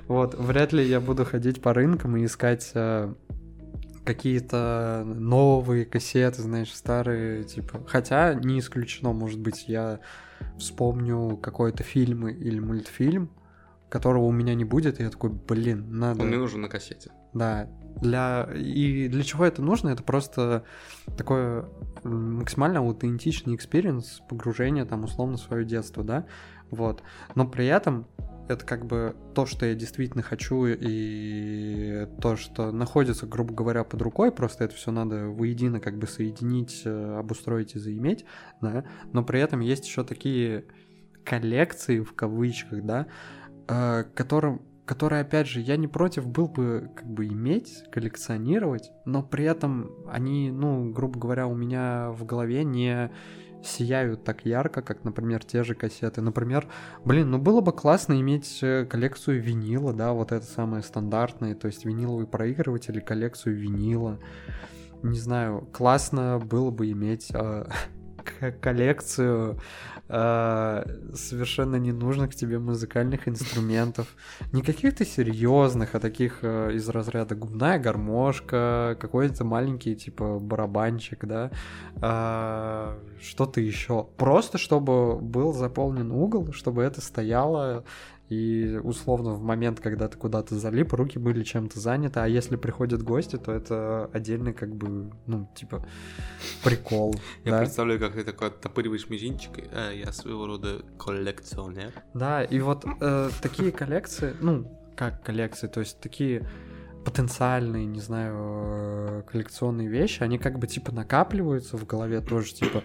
[0.07, 3.13] Вот, вряд ли я буду ходить по рынкам и искать э,
[4.05, 7.83] какие-то новые кассеты, знаешь, старые, типа.
[7.87, 9.99] Хотя не исключено, может быть, я
[10.57, 13.29] вспомню какой-то фильм или мультфильм,
[13.89, 16.21] которого у меня не будет, и я такой, блин, надо...
[16.21, 17.11] Он мне нужен на кассете.
[17.33, 17.67] Да.
[18.01, 18.49] Для...
[18.55, 19.89] И для чего это нужно?
[19.89, 20.63] Это просто
[21.17, 21.65] такой
[22.03, 26.25] максимально аутентичный experience погружения там условно в свое детство, да?
[26.71, 27.03] Вот.
[27.35, 28.07] Но при этом
[28.47, 34.01] это как бы то, что я действительно хочу, и то, что находится, грубо говоря, под
[34.01, 38.25] рукой, просто это все надо воедино как бы соединить, э, обустроить и заиметь,
[38.61, 40.65] да, но при этом есть еще такие
[41.23, 43.07] коллекции, в кавычках, да,
[43.67, 49.23] э, которым, которые, опять же, я не против был бы как бы иметь, коллекционировать, но
[49.23, 53.11] при этом они, ну, грубо говоря, у меня в голове не
[53.63, 56.21] сияют так ярко, как, например, те же кассеты.
[56.21, 56.67] Например,
[57.03, 61.67] блин, ну было бы классно иметь э, коллекцию винила, да, вот это самое стандартное, то
[61.67, 64.19] есть виниловый проигрыватель и коллекцию винила.
[65.03, 67.65] Не знаю, классно было бы иметь э,
[68.61, 69.59] коллекцию
[70.09, 70.83] э,
[71.13, 74.07] совершенно ненужных тебе музыкальных инструментов.
[74.51, 81.51] Не каких-то серьезных, а таких э, из разряда губная гармошка, какой-то маленький типа барабанчик, да,
[82.01, 84.07] а, что-то еще.
[84.17, 87.83] Просто чтобы был заполнен угол, чтобы это стояло
[88.29, 93.01] и условно в момент, когда ты куда-то залип, руки были чем-то заняты, а если приходят
[93.01, 95.85] гости, то это отдельный как бы, ну, типа,
[96.63, 97.15] прикол.
[97.45, 97.59] Я да?
[97.59, 101.93] представляю, как ты такой оттопыриваешь мизинчик, «А, я своего рода коллекционер.
[102.13, 106.49] Да, и вот э, такие коллекции, ну, как коллекции, то есть такие
[107.05, 112.83] потенциальные, не знаю, э, коллекционные вещи, они как бы типа накапливаются в голове тоже, типа,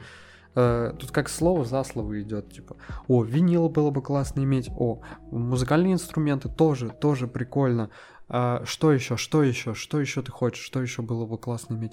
[0.55, 2.77] э, тут как слово за слово идет, типа,
[3.09, 5.01] о, винил было бы классно иметь, о,
[5.31, 7.91] музыкальные инструменты тоже, тоже прикольно,
[8.29, 11.93] А, что еще, что еще, что еще ты хочешь, что еще было бы классно иметь,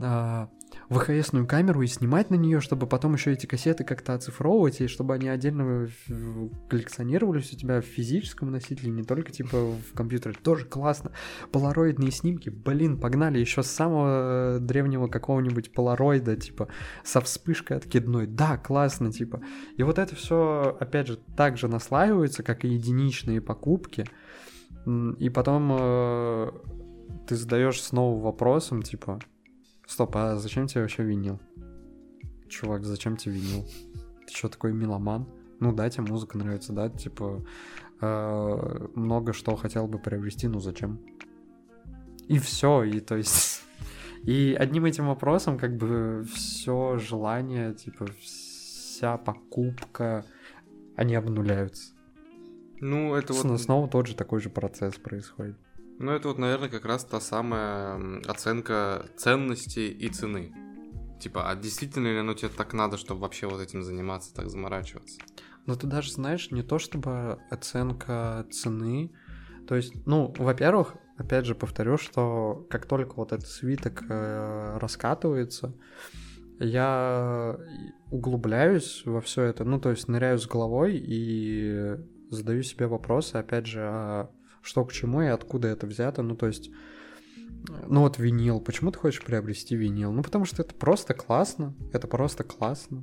[0.00, 0.48] А,
[0.90, 5.14] ВХСную камеру и снимать на нее, чтобы потом еще эти кассеты как-то оцифровывать, и чтобы
[5.14, 5.88] они отдельно
[6.68, 10.34] коллекционировались у тебя в физическом носителе, не только типа в компьютере.
[10.42, 11.12] Тоже классно.
[11.52, 16.68] Полароидные снимки, блин, погнали еще с самого древнего какого-нибудь полароида, типа
[17.04, 18.26] со вспышкой откидной.
[18.26, 19.42] Да, классно, типа.
[19.76, 24.06] И вот это все, опять же, так же наслаивается, как и единичные покупки.
[25.18, 26.50] И потом э,
[27.26, 29.18] ты задаешь снова вопросом, типа,
[29.88, 31.40] стоп, а зачем тебе вообще винил?
[32.48, 33.66] чувак, зачем тебе винил?
[34.26, 35.26] Ты что, такой меломан?
[35.60, 37.44] Ну да, тебе музыка нравится, да, типа
[38.00, 41.00] э, много что хотел бы приобрести, ну зачем?
[42.26, 43.62] И все, и то есть...
[44.24, 50.24] И одним этим вопросом как бы все желание, типа вся покупка,
[50.96, 51.92] они обнуляются.
[52.80, 53.60] Ну, это вот...
[53.60, 55.56] Снова тот же такой же процесс происходит.
[55.98, 60.52] Ну, это вот, наверное, как раз та самая оценка ценности и цены.
[61.20, 65.20] Типа, а действительно ли оно тебе так надо, чтобы вообще вот этим заниматься, так заморачиваться?
[65.66, 69.10] Ну, ты даже знаешь, не то чтобы оценка цены,
[69.66, 75.74] то есть, ну, во-первых, опять же повторю, что как только вот этот свиток э, раскатывается,
[76.60, 77.58] я
[78.10, 81.96] углубляюсь во все это, ну, то есть ныряю с головой и
[82.30, 84.30] задаю себе вопросы, опять же, а
[84.68, 86.70] что к чему и откуда это взято, ну, то есть,
[87.86, 90.12] ну, вот винил, почему ты хочешь приобрести винил?
[90.12, 93.02] Ну, потому что это просто классно, это просто классно,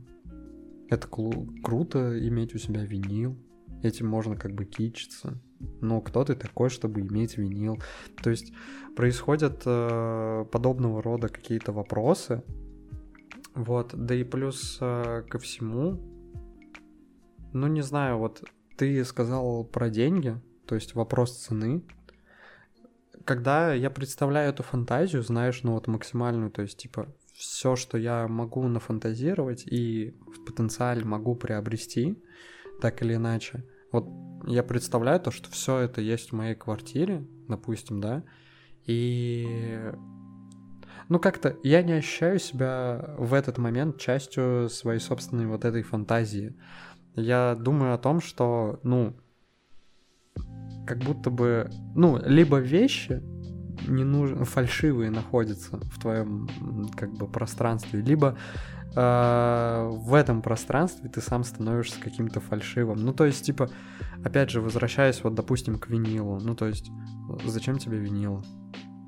[0.90, 3.36] это круто иметь у себя винил,
[3.82, 5.42] этим можно как бы кичиться,
[5.82, 7.82] но кто ты такой, чтобы иметь винил?
[8.22, 8.54] То есть
[8.96, 12.44] происходят э, подобного рода какие-то вопросы,
[13.56, 16.00] вот, да и плюс э, ко всему,
[17.54, 18.44] ну не знаю, вот
[18.78, 21.84] ты сказал про деньги, то есть вопрос цены.
[23.24, 28.28] Когда я представляю эту фантазию, знаешь, ну вот максимальную, то есть типа все, что я
[28.28, 32.22] могу нафантазировать и в потенциале могу приобрести,
[32.82, 34.08] так или иначе, вот
[34.48, 38.24] я представляю то, что все это есть в моей квартире, допустим, да,
[38.86, 39.92] и
[41.10, 46.56] ну как-то я не ощущаю себя в этот момент частью своей собственной вот этой фантазии.
[47.16, 49.16] Я думаю о том, что, ну,
[50.86, 53.22] как будто бы, ну, либо вещи
[53.88, 56.48] не нужны, фальшивые находятся в твоем
[56.96, 58.38] как бы пространстве, либо
[58.96, 63.00] э, в этом пространстве ты сам становишься каким-то фальшивым.
[63.00, 63.70] Ну, то есть, типа,
[64.24, 66.90] опять же, возвращаясь вот, допустим, к винилу, ну, то есть,
[67.46, 68.44] зачем тебе винил?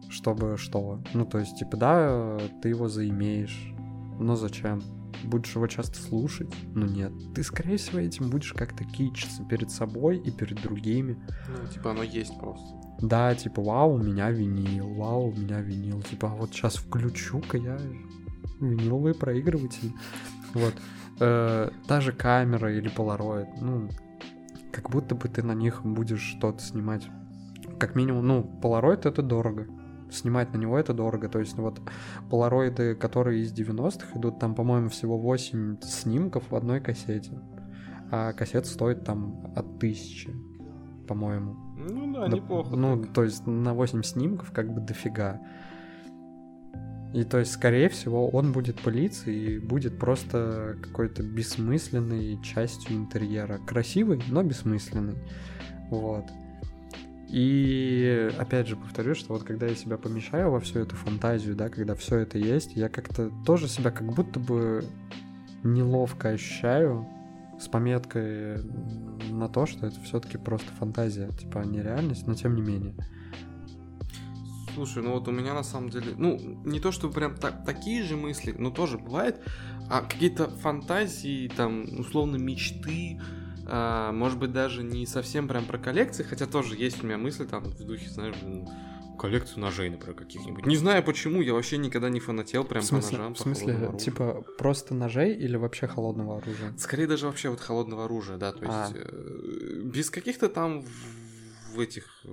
[0.10, 1.02] Чтобы что?
[1.14, 3.74] Ну, то есть, типа, да, ты его заимеешь,
[4.20, 4.82] но зачем?
[5.24, 6.54] Будешь его часто слушать?
[6.74, 7.12] Ну нет.
[7.36, 11.18] Ты, скорее всего, этим будешь как-то кичиться перед собой и перед другими.
[11.48, 12.66] Ну, типа, оно есть просто.
[13.02, 16.02] Да, типа, вау, у меня винил, вау, у меня винил.
[16.02, 17.78] Типа, а вот сейчас включу-ка я
[18.60, 19.94] виниловый проигрыватель.
[20.54, 20.74] Вот.
[21.20, 23.90] Э, та же камера или полароид, ну,
[24.72, 27.08] как будто бы ты на них будешь что-то снимать.
[27.80, 29.68] Как минимум, ну, полароид это дорого.
[30.12, 31.30] Снимать на него это дорого.
[31.30, 31.82] То есть, вот
[32.30, 37.42] полароиды, которые из 90-х идут, там, по-моему, всего 8 снимков в одной кассете.
[38.10, 40.34] А кассета стоит там от тысячи,
[41.08, 41.56] по-моему.
[41.78, 42.76] Ну да, да неплохо.
[42.76, 43.14] Ну, так.
[43.14, 45.42] то есть на 8 снимков как бы дофига.
[47.14, 53.60] И то есть, скорее всего, он будет пылиться и будет просто какой-то бессмысленной частью интерьера.
[53.66, 55.16] Красивый, но бессмысленный.
[55.90, 56.26] Вот.
[57.30, 61.70] И опять же повторю, что вот когда я себя помещаю во всю эту фантазию, да,
[61.70, 64.86] когда все это есть, я как-то тоже себя как будто бы
[65.64, 67.06] неловко ощущаю
[67.60, 68.64] с пометкой
[69.30, 72.96] на то, что это все-таки просто фантазия, типа а не реальность, но тем не менее.
[74.74, 78.04] Слушай, ну вот у меня на самом деле, ну, не то чтобы прям так, такие
[78.04, 79.42] же мысли, но тоже бывает,
[79.90, 83.20] а какие-то фантазии, там, условно, мечты,
[83.70, 87.46] а, может быть, даже не совсем прям про коллекции, хотя тоже есть у меня мысли
[87.46, 88.36] там в духе, знаешь,
[89.18, 90.66] коллекцию ножей, например, каких-нибудь.
[90.66, 93.34] Не знаю почему, я вообще никогда не фанател прям в смысле, по ножам.
[93.34, 96.74] В смысле, типа просто ножей или вообще холодного оружия?
[96.78, 99.84] Скорее даже вообще вот холодного оружия, да, то есть а.
[99.84, 100.86] без каких-то там
[101.74, 102.24] в этих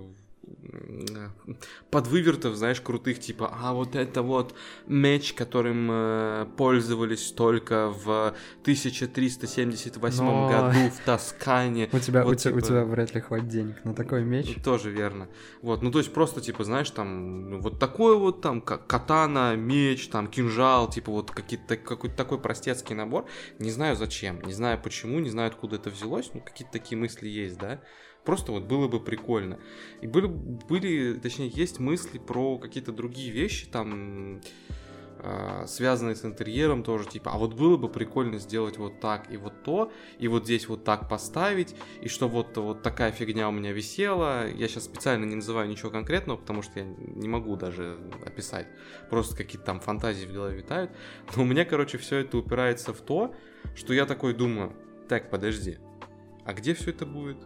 [1.91, 4.55] подвывертов, знаешь, крутых, типа, а вот это вот
[4.87, 10.49] меч, которым э, пользовались только в 1378 Но...
[10.49, 11.89] году в Тоскане.
[11.93, 12.57] У тебя, вот, у, типа...
[12.57, 14.57] у тебя вряд ли хватит денег на такой меч.
[14.63, 15.29] Тоже верно.
[15.63, 20.09] Вот, ну то есть просто, типа, знаешь, там, ну, вот такой вот там катана, меч,
[20.09, 23.27] там, кинжал, типа вот какие-то, какой-то такой простецкий набор.
[23.59, 27.29] Не знаю зачем, не знаю почему, не знаю откуда это взялось, но какие-то такие мысли
[27.29, 27.81] есть, да.
[28.25, 29.59] Просто вот было бы прикольно.
[30.01, 34.41] И были, были точнее, есть мысли про какие-то другие вещи, там,
[35.19, 39.37] э, связанные с интерьером тоже, типа, а вот было бы прикольно сделать вот так и
[39.37, 43.53] вот то, и вот здесь вот так поставить, и что вот, вот такая фигня у
[43.53, 44.51] меня висела.
[44.51, 48.69] Я сейчас специально не называю ничего конкретного, потому что я не могу даже описать.
[49.11, 50.91] Просто какие-то там фантазии в голове витают.
[51.37, 53.35] Но у меня, короче, все это упирается в то,
[53.75, 54.73] что я такой думаю,
[55.09, 55.77] так, подожди,
[56.47, 57.37] а где все это будет?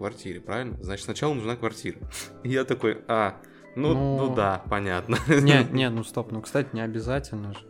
[0.00, 0.76] Квартире, правильно?
[0.82, 1.98] Значит, сначала нужна квартира.
[2.42, 3.36] И я такой, а,
[3.76, 5.18] ну, ну, ну да, понятно.
[5.28, 7.60] Не, не, ну стоп, ну, кстати, не обязательно же.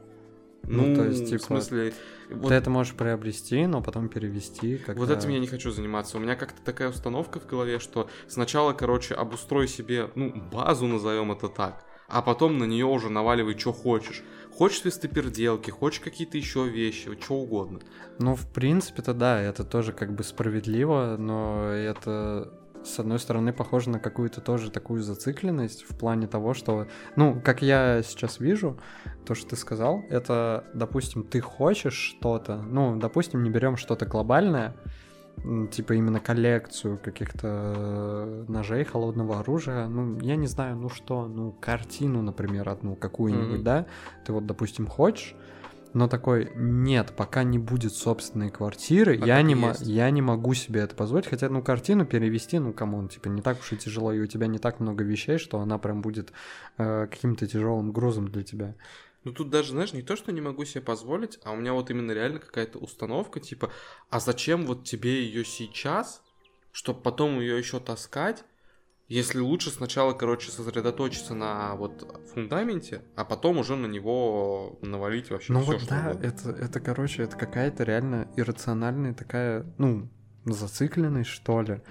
[0.62, 1.92] Ну, Ну, то есть, типа, в смысле...
[2.30, 4.76] вот- Ты это можешь приобрести, но потом перевести.
[4.78, 5.00] Когда...
[5.00, 6.18] Вот этим я не хочу заниматься.
[6.18, 11.32] У меня как-то такая установка в голове, что сначала, короче, обустрой себе, ну, базу, назовем
[11.32, 14.22] это так, а потом на нее уже наваливай, что хочешь.
[14.61, 17.80] Хочешь свистоперделки, хочешь какие-то еще вещи, что угодно.
[18.18, 22.52] Ну, в принципе-то да, это тоже как бы справедливо, но это
[22.84, 27.62] с одной стороны похоже на какую-то тоже такую зацикленность в плане того, что, ну, как
[27.62, 28.78] я сейчас вижу,
[29.24, 34.76] то, что ты сказал, это, допустим, ты хочешь что-то, ну, допустим, не берем что-то глобальное,
[35.70, 41.53] типа именно коллекцию каких-то э, ножей холодного оружия, ну, я не знаю, ну что, ну,
[41.53, 43.64] картину, например, одну какую-нибудь, Мгм.
[43.64, 43.86] да,
[44.24, 45.34] ты вот, допустим, хочешь,
[45.93, 49.80] но такой, нет, пока не будет собственной квартиры, А я, не есть.
[49.86, 53.43] я не могу себе это позволить, хотя, ну, картину перевести, ну, come on, типа, не
[53.43, 56.32] так уж и тяжело, и у тебя не так много вещей, что она прям будет
[56.78, 58.74] э, каким-то тяжелым грузом для тебя.
[59.24, 61.90] Ну тут даже, знаешь, не то, что не могу себе позволить, а у меня вот
[61.90, 63.70] именно реально какая-то установка, типа,
[64.08, 66.22] а зачем вот тебе ее сейчас,
[66.72, 68.44] чтобы потом ее еще таскать,
[69.08, 75.52] если лучше сначала, короче, сосредоточиться на вот фундаменте, а потом уже на него навалить вообще
[75.52, 76.26] Ну все, вот что да, угодно.
[76.26, 80.08] это, это, короче, это какая-то реально иррациональная такая, ну,
[80.44, 81.82] зацикленность, что ли.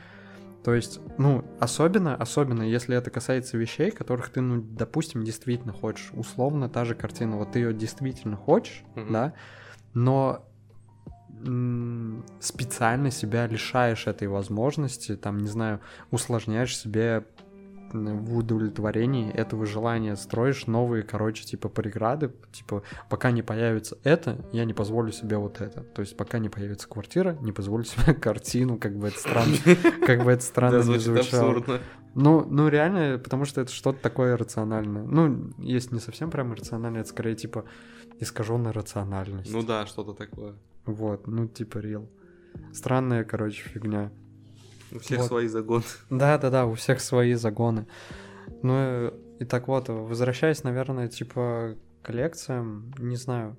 [0.64, 6.10] То есть, ну, особенно, особенно, если это касается вещей, которых ты, ну, допустим, действительно хочешь.
[6.14, 9.14] Условно, та же картина, вот ты ее действительно хочешь, Мгм.
[9.14, 9.34] да,
[9.94, 10.46] но
[12.42, 15.80] специально себя лишаешь этой возможности, там, не знаю,
[16.12, 17.26] усложняешь себе
[17.94, 24.66] в удовлетворении этого желания, строишь новые, короче, типа преграды, типа, пока не появится это, я
[24.66, 25.82] не позволю себе вот это.
[25.82, 29.56] То есть, пока не появится квартира, не позволю себе картину, как бы это странно,
[30.06, 31.64] как бы это странно не звучало.
[32.16, 35.04] Ну, ну реально, потому что это что-то такое рациональное.
[35.04, 37.66] Ну, есть не совсем прям рациональное, это скорее типа
[38.20, 39.54] искаженная рациональность.
[39.54, 40.56] Ну да, что-то такое.
[40.86, 42.10] Вот, ну типа рил.
[42.74, 44.12] Странная, короче, фигня.
[44.92, 45.28] У всех Вот.
[45.28, 45.84] свои загоны.
[46.10, 47.88] Да-да-да, у всех свои загоны.
[48.62, 53.58] Ну э, и так вот, возвращаясь, наверное, типа к коллекциям, не знаю.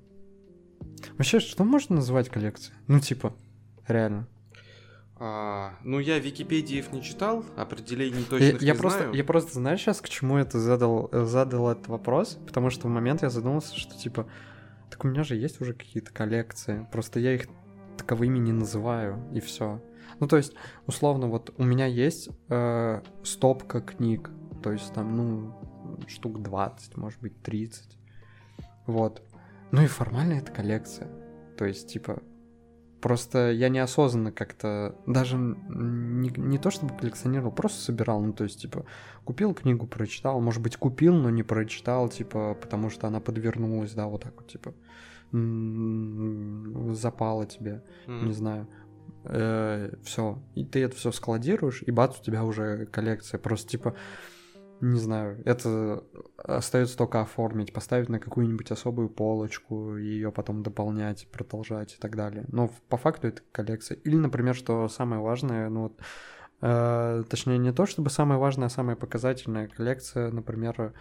[1.16, 2.76] Вообще, что можно называть коллекцией?
[2.86, 3.34] Ну, типа,
[3.86, 4.26] реально.
[5.22, 9.14] А, ну, я Википедиев не читал, определений Я, точных я не просто, знаю.
[9.14, 13.20] я просто, знаешь, сейчас к чему это задал, задал этот вопрос, потому что в момент
[13.20, 14.26] я задумался, что типа,
[14.88, 17.48] так у меня же есть уже какие-то коллекции, просто я их
[17.98, 19.82] таковыми не называю и все.
[20.20, 20.54] Ну то есть,
[20.86, 24.30] условно, вот у меня есть э, стопка книг,
[24.62, 25.54] то есть там, ну,
[26.06, 27.98] штук 20, может быть, 30.
[28.86, 29.22] Вот.
[29.72, 31.08] Ну и формально это коллекция.
[31.56, 32.22] То есть, типа,
[33.00, 38.20] Просто я неосознанно как-то даже не, не то чтобы коллекционировал, просто собирал.
[38.20, 38.84] Ну, то есть, типа,
[39.24, 40.38] купил книгу, прочитал.
[40.40, 44.48] Может быть, купил, но не прочитал, типа, потому что она подвернулась, да, вот так вот,
[44.48, 44.74] типа,
[46.94, 48.26] запала тебе, Мгм.
[48.26, 48.68] не знаю.
[49.24, 50.42] Все.
[50.54, 53.38] И ты это все складируешь, и бац, у тебя уже коллекция.
[53.38, 53.94] Просто, типа,
[54.80, 56.04] не знаю, это
[56.38, 62.46] остается только оформить, поставить на какую-нибудь особую полочку, ее потом дополнять, продолжать и так далее.
[62.48, 63.96] Но по факту это коллекция.
[63.96, 66.00] Или, например, что самое важное, ну вот,
[66.62, 70.94] э, точнее, не то чтобы самое важное, а самая показательная коллекция, например,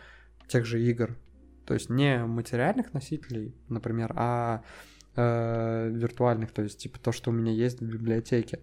[0.49, 1.17] тех же игр.
[1.65, 4.63] То есть не материальных носителей, например, а
[5.19, 8.59] э, виртуальных, то есть типа то, что у меня есть в библиотеке.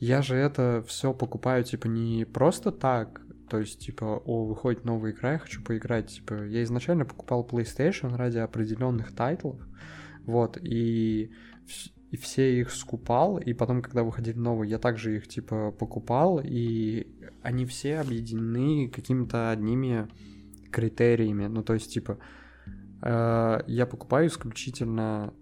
[0.00, 5.12] Я же это все покупаю, типа, не просто так, то есть, типа, о, выходит новая
[5.12, 6.08] игра, я хочу поиграть.
[6.08, 9.60] Типа, я изначально покупал PlayStation ради определенных тайтлов,
[10.24, 11.30] вот, и,
[12.10, 17.06] и все их скупал, и потом, когда выходили новые, я также их, типа, покупал, и
[17.42, 20.08] они все объединены какими-то одними
[20.72, 21.46] критериями.
[21.46, 22.18] Ну, то есть, типа,
[23.02, 25.32] э, я покупаю исключительно,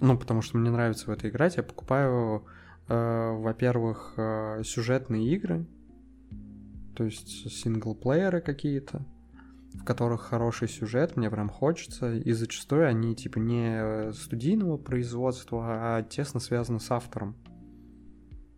[0.00, 2.44] ну, потому что мне нравится в это играть, я покупаю,
[2.88, 5.66] э, во-первых, э, сюжетные игры,
[6.96, 9.06] то есть синглплееры какие-то,
[9.74, 16.02] в которых хороший сюжет, мне прям хочется, и зачастую они типа не студийного производства, а
[16.02, 17.36] тесно связаны с автором.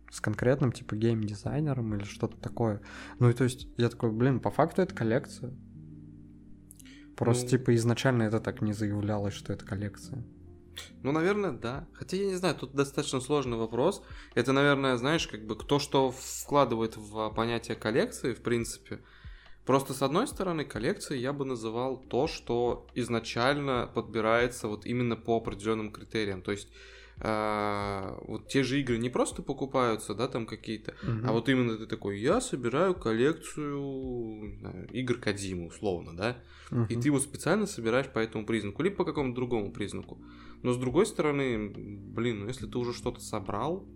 [0.09, 2.81] С конкретным типа гейм-дизайнером или что-то такое.
[3.19, 5.53] Ну и то есть я такой, блин, по факту это коллекция.
[7.15, 10.23] Просто Ну- типа изначально это так не заявлялось, что это коллекция.
[11.03, 11.87] Ну, наверное, да.
[11.93, 14.03] Хотя я не знаю, тут достаточно сложный вопрос.
[14.35, 18.99] Это, наверное, знаешь, как бы кто что вкладывает в понятие коллекции, в принципе.
[19.65, 25.37] Просто с одной стороны, коллекцией я бы называл то, что изначально подбирается вот именно по
[25.37, 26.41] определенным критериям.
[26.41, 26.69] То есть
[27.23, 31.25] а, вот те же игры не просто покупаются, да, там какие-то, Мгм.
[31.25, 37.01] а вот именно ты такой, я собираю коллекцию знаю, игр Кадзимы, условно, да, и Мгм.
[37.01, 40.21] ты его специально собираешь по этому признаку, либо по какому-то другому признаку.
[40.63, 43.87] Но с другой стороны, блин, ну если ты уже что-то собрал,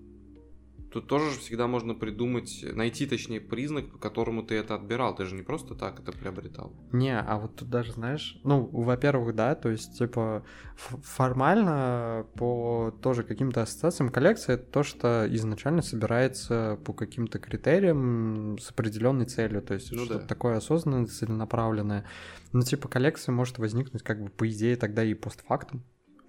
[0.91, 5.15] то тоже же всегда можно придумать, найти, точнее, признак, по которому ты это отбирал.
[5.15, 6.71] Ты же не просто так это приобретал.
[6.91, 10.43] Не, а вот тут даже, знаешь, ну, во-первых, да, то есть, типа,
[10.75, 18.69] формально по тоже каким-то ассоциациям коллекция это то, что изначально собирается по каким-то критериям с
[18.69, 20.25] определенной целью, то есть Ну что-то да.
[20.27, 22.05] такое осознанное, целенаправленное.
[22.53, 25.83] Ну, типа, коллекция может возникнуть как бы по идее тогда и постфактум.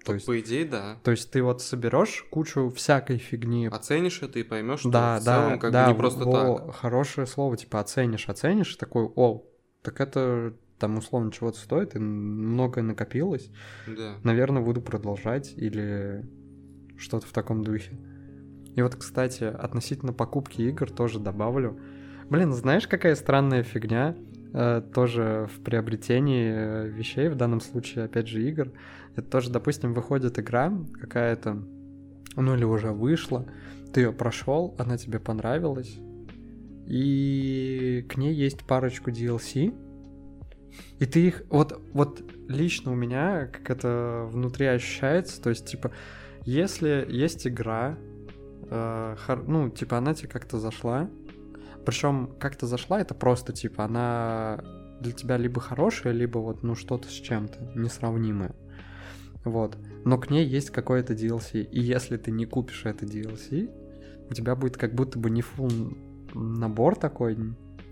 [0.05, 0.97] То есть, По идее, да.
[1.03, 5.23] то есть ты вот соберешь кучу всякой фигни, Оценишь это и поймешь, что да, в
[5.23, 6.75] да, целом как да, бы не просто во, так.
[6.75, 9.43] Хорошее слово, типа оценишь, оценишь, и такой, о,
[9.81, 13.51] так это там условно чего-то стоит, и многое накопилось.
[13.85, 14.15] Да.
[14.23, 16.25] Наверное, буду продолжать или
[16.97, 17.97] что-то в таком духе.
[18.75, 21.79] И вот, кстати, относительно покупки игр тоже добавлю.
[22.29, 24.15] Блин, знаешь, какая странная фигня
[24.51, 28.71] тоже в приобретении э, вещей, в данном случае, опять же, игр.
[29.15, 31.63] Это тоже, допустим, выходит игра какая-то,
[32.35, 33.45] ну или уже вышла,
[33.93, 35.97] ты ее прошел, она тебе понравилась,
[36.87, 39.73] и к ней есть парочку DLC,
[40.99, 45.91] и ты их, вот, вот лично у меня, как это внутри ощущается, то есть, типа,
[46.45, 47.97] если есть игра,
[48.69, 51.09] э, хор- ну, типа, она тебе как-то зашла,
[51.85, 54.63] причем как-то зашла, это просто, типа, она
[55.01, 58.55] для тебя либо хорошая, либо вот, ну, что-то с чем-то несравнимое.
[59.45, 59.77] Вот.
[60.05, 61.61] Но к ней есть какое-то DLC.
[61.63, 63.69] И если ты не купишь это DLC,
[64.29, 65.97] у тебя будет как будто бы не full
[66.33, 67.37] набор такой.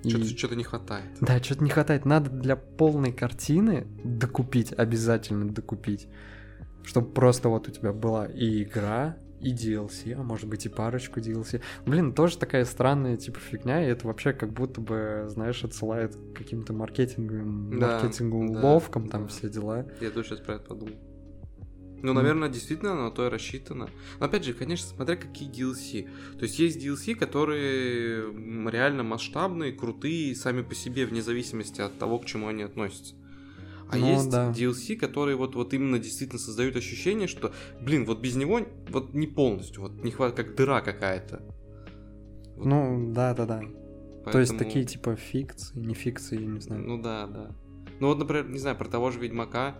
[0.03, 1.05] и- Что-то, что-то не хватает.
[1.21, 2.05] да, что-то не хватает.
[2.05, 6.07] Надо для полной картины докупить, обязательно докупить.
[6.83, 11.19] Чтобы просто вот у тебя была и игра, и DLC, а может быть и парочку
[11.19, 11.61] DLC.
[11.85, 16.33] Блин, тоже такая странная типа фигня, и это вообще как будто бы, знаешь, отсылает к
[16.38, 19.27] каким-то маркетинговым, Да, маркетинговым да, уловкам, там да.
[19.27, 19.85] все дела.
[20.01, 20.95] Я тоже сейчас про это подумал.
[22.03, 23.89] Ну, наверное, действительно на то и рассчитано.
[24.19, 26.07] Но опять же, конечно, смотря какие DLC.
[26.38, 28.31] То есть есть DLC, которые
[28.69, 33.15] реально масштабные, крутые, сами по себе, вне зависимости от того, к чему они относятся.
[33.89, 34.51] А Ну, есть да.
[34.51, 38.59] DLC, которые вот, вот именно действительно создают ощущение, что, блин, вот без него
[38.89, 41.41] вот не полностью, вот не хватает, как дыра какая-то.
[42.55, 43.59] Вот Ну, да-да-да.
[44.31, 46.81] То есть поэтому- такие типа фикции, не фикции, я не знаю.
[46.85, 47.55] Ну да, да.
[47.99, 49.75] Ну вот, например, не знаю, про того же Ведьмака,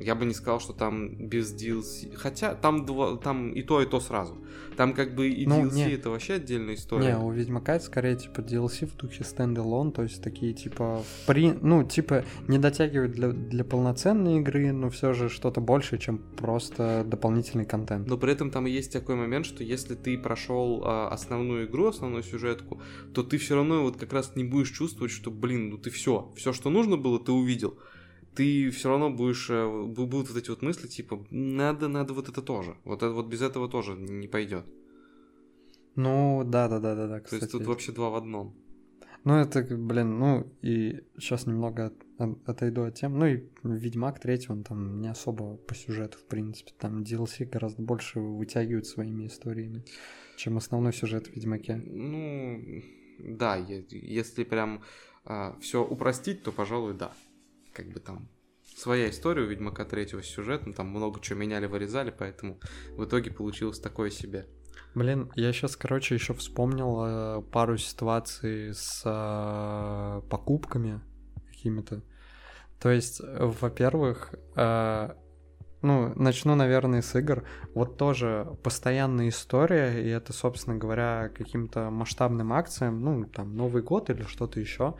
[0.00, 2.14] я бы не сказал, что там без DLC.
[2.14, 4.36] Хотя там, два, там и то, и то сразу.
[4.76, 5.92] Там как бы и Ну, DLC не.
[5.92, 7.12] это вообще отдельная история.
[7.12, 11.52] Не, у Ведьмака это скорее типа DLC в духе стендалон, то есть такие типа при,
[11.52, 17.04] ну типа не дотягивают для, для полноценной игры, но все же что-то большее, чем просто
[17.06, 18.06] дополнительный контент.
[18.06, 22.22] Но при этом там есть такой момент, что если ты прошел а, основную игру, основную
[22.22, 22.80] сюжетку,
[23.14, 26.32] то ты все равно вот как раз не будешь чувствовать, что, блин, ну ты все,
[26.36, 27.78] все, что нужно было, ты увидел.
[28.34, 32.28] Ты все равно будешь, э, бу- будут вот эти вот мысли, типа, надо, надо вот
[32.28, 32.76] это тоже.
[32.84, 34.64] Вот, это, вот без этого тоже не пойдет.
[35.96, 37.18] Ну да, да, да, да, да.
[37.18, 38.54] То Кстати, есть тут вообще два в одном.
[39.24, 43.18] ну это, блин, ну и сейчас немного от- от- отойду от тем.
[43.18, 47.82] Ну и Ведьмак третий, он там не особо по сюжету, в принципе, там DLC гораздо
[47.82, 49.84] больше вытягивают своими историями,
[50.38, 51.76] чем основной сюжет в Ведьмаке.
[51.76, 52.82] Ну,
[53.18, 54.82] да, если прям
[55.60, 57.12] все упростить, то, пожалуй, да.
[57.72, 58.28] Как бы там
[58.76, 62.58] своя история у Ведьмака третьего сюжета, там много чего меняли, вырезали, поэтому
[62.96, 64.46] в итоге получилось такое себе.
[64.94, 71.00] Блин, я сейчас, короче, еще вспомнил э, пару ситуаций с э, покупками
[71.50, 72.02] какими-то.
[72.78, 75.14] То есть, во-первых, э,
[75.82, 77.44] ну, начну, наверное, с игр.
[77.74, 84.10] Вот тоже постоянная история, и это, собственно говоря, каким-то масштабным акциям, ну, там, Новый год
[84.10, 84.94] или что-то еще.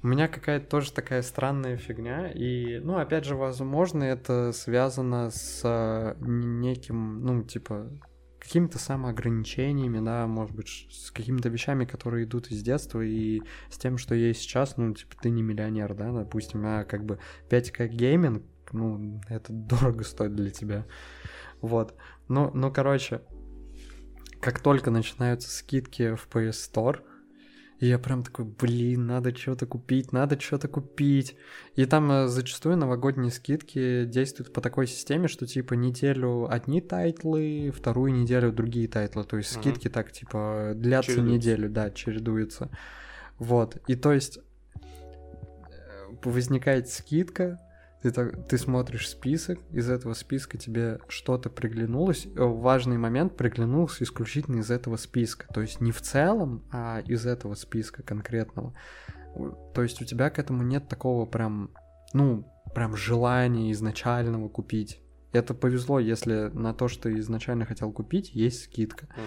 [0.00, 5.60] У меня какая-то тоже такая странная фигня, и, ну, опять же, возможно, это связано с
[5.64, 7.90] э, неким, ну, типа,
[8.38, 13.98] какими-то самоограничениями, да, может быть, с какими-то вещами, которые идут из детства, и с тем,
[13.98, 17.18] что есть сейчас, ну, типа, ты не миллионер, да, допустим, а как бы
[17.50, 20.86] 5К гейминг, ну, это дорого стоит для тебя.
[21.60, 21.96] Вот.
[22.28, 23.22] Ну, ну, короче,
[24.40, 27.00] как только начинаются скидки в PS Store,
[27.80, 31.36] и я прям такой, блин, надо что-то купить, надо что-то купить.
[31.76, 37.72] И там э, зачастую новогодние скидки действуют по такой системе, что типа неделю одни тайтлы,
[37.74, 39.22] вторую неделю другие тайтлы.
[39.22, 41.36] То есть скидки так типа длятся Чередуются.
[41.36, 42.70] неделю, да, чередуются.
[43.38, 43.76] Вот.
[43.86, 47.60] И то есть э, возникает скидка,
[48.02, 54.04] Ты, так, ты смотришь список, из этого списка тебе что-то приглянулось, э, важный момент приглянулся
[54.04, 58.72] исключительно из этого списка, то есть не в целом, а из этого списка конкретного.
[59.74, 61.70] То есть у тебя к этому нет такого прям,
[62.12, 65.00] ну, прям желания изначального купить.
[65.32, 69.06] Это повезло, если на то, что изначально хотел купить, есть скидка.
[69.06, 69.22] Угу.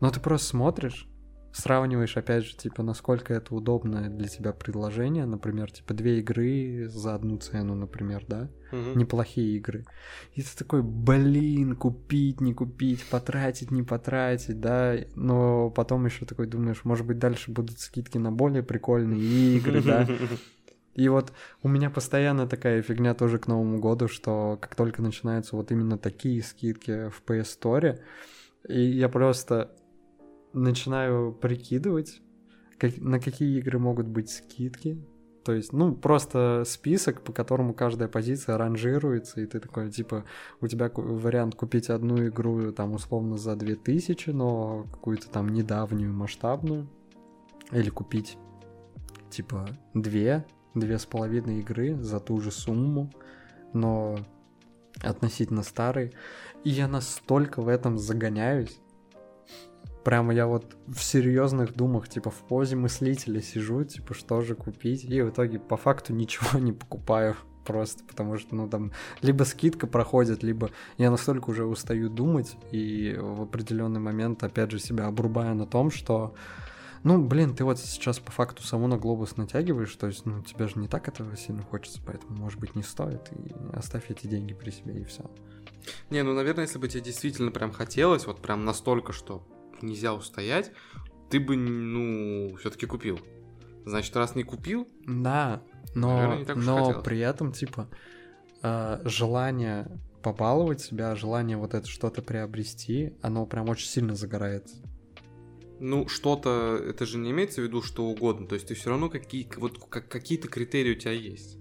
[0.00, 1.07] Но ты просто смотришь,
[1.52, 7.14] сравниваешь, опять же, типа, насколько это удобное для тебя предложение, например, типа, две игры за
[7.14, 8.98] одну цену, например, да, угу.
[8.98, 9.84] неплохие игры.
[10.34, 16.46] И ты такой, блин, купить, не купить, потратить, не потратить, да, но потом еще такой
[16.46, 20.06] думаешь, может быть, дальше будут скидки на более прикольные игры, да.
[20.94, 21.32] И вот
[21.62, 25.96] у меня постоянно такая фигня тоже к Новому году, что как только начинаются вот именно
[25.96, 28.00] такие скидки в PS Store,
[28.68, 29.70] и я просто
[30.62, 32.20] начинаю прикидывать,
[32.78, 35.02] как, на какие игры могут быть скидки.
[35.44, 40.24] То есть, ну, просто список, по которому каждая позиция ранжируется, и ты такой, типа,
[40.60, 46.86] у тебя вариант купить одну игру, там, условно, за 2000, но какую-то там недавнюю масштабную,
[47.72, 48.36] или купить,
[49.30, 50.44] типа, две,
[50.74, 53.10] две с половиной игры за ту же сумму,
[53.72, 54.18] но
[55.00, 56.12] относительно старые.
[56.64, 58.80] И я настолько в этом загоняюсь,
[60.08, 65.04] прямо я вот в серьезных думах, типа в позе мыслителя сижу, типа что же купить,
[65.04, 67.36] и в итоге по факту ничего не покупаю
[67.66, 73.18] просто, потому что, ну, там, либо скидка проходит, либо я настолько уже устаю думать, и
[73.20, 76.34] в определенный момент, опять же, себя обрубаю на том, что,
[77.02, 80.68] ну, блин, ты вот сейчас по факту саму на глобус натягиваешь, то есть, ну, тебе
[80.68, 84.54] же не так этого сильно хочется, поэтому, может быть, не стоит, и оставь эти деньги
[84.54, 85.30] при себе, и все.
[86.08, 89.46] Не, ну, наверное, если бы тебе действительно прям хотелось, вот прям настолько, что
[89.82, 90.72] нельзя устоять,
[91.30, 93.20] ты бы, ну, все-таки купил.
[93.84, 94.88] Значит, раз не купил...
[95.06, 95.62] Да,
[95.94, 97.88] но, наверное, но при этом, типа,
[98.62, 99.88] э, желание
[100.22, 104.76] побаловать себя, желание вот это что-то приобрести, оно прям очень сильно загорается.
[105.80, 109.08] Ну, что-то, это же не имеется в виду что угодно, то есть ты все равно
[109.08, 111.58] какие, вот, как, какие-то критерии у тебя есть.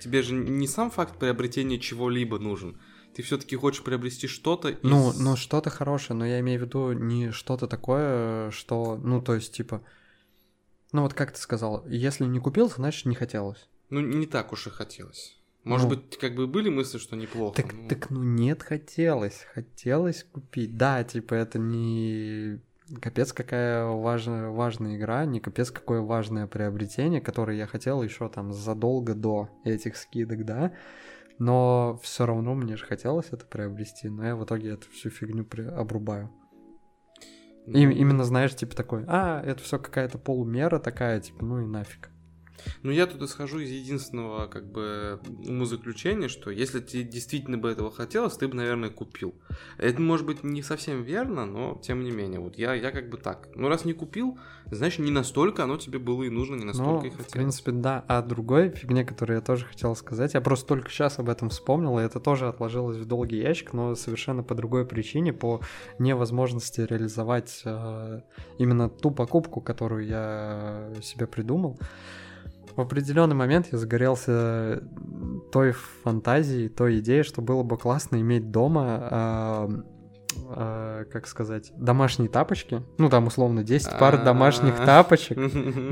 [0.00, 2.78] Тебе же не сам факт приобретения чего-либо нужен,
[3.18, 4.68] ты все-таки хочешь приобрести что-то.
[4.68, 4.78] Из...
[4.84, 9.34] Ну, ну что-то хорошее, но я имею в виду не что-то такое, что, ну, то
[9.34, 9.82] есть, типа,
[10.92, 13.68] ну вот как ты сказал, если не купил, значит не хотелось.
[13.90, 15.36] Ну, не так уж и хотелось.
[15.64, 17.60] Может ну, быть, как бы были мысли, что неплохо.
[17.60, 17.88] Так, ну...
[17.88, 19.44] так, ну нет, хотелось.
[19.52, 20.76] Хотелось купить.
[20.76, 22.60] Да, типа, это не
[23.02, 28.52] капец какая важная, важная игра, не капец какое важное приобретение, которое я хотел еще там
[28.52, 30.72] задолго до этих скидок, да
[31.38, 35.44] но все равно мне же хотелось это приобрести, но я в итоге эту всю фигню
[35.44, 35.62] при...
[35.62, 36.30] обрубаю.
[37.66, 41.66] И, ну, именно, знаешь, типа такой, а, это все какая-то полумера такая, типа, ну и
[41.66, 42.10] нафиг.
[42.82, 47.90] Ну, я тут исхожу из единственного, как бы, умозаключения, что если тебе действительно бы этого
[47.90, 49.34] хотелось, ты бы, наверное, купил.
[49.76, 53.18] Это может быть не совсем верно, но тем не менее, вот я, я как бы
[53.18, 53.48] так.
[53.54, 54.38] Ну, раз не купил,
[54.70, 57.26] значит, не настолько оно тебе было и нужно, не настолько ну, и хотелось.
[57.26, 58.04] в принципе, да.
[58.08, 61.98] А другой фигне, которую я тоже хотел сказать, я просто только сейчас об этом вспомнил,
[61.98, 65.60] и это тоже отложилось в долгий ящик, но совершенно по другой причине, по
[65.98, 68.20] невозможности реализовать э,
[68.58, 71.78] именно ту покупку, которую я себе придумал
[72.78, 74.84] в определенный момент я загорелся
[75.50, 79.68] той фантазией, той идеей, что было бы классно иметь дома э,
[80.54, 82.82] э, как сказать, домашние тапочки.
[82.98, 85.38] Ну, там, условно, 10 пар домашних тапочек.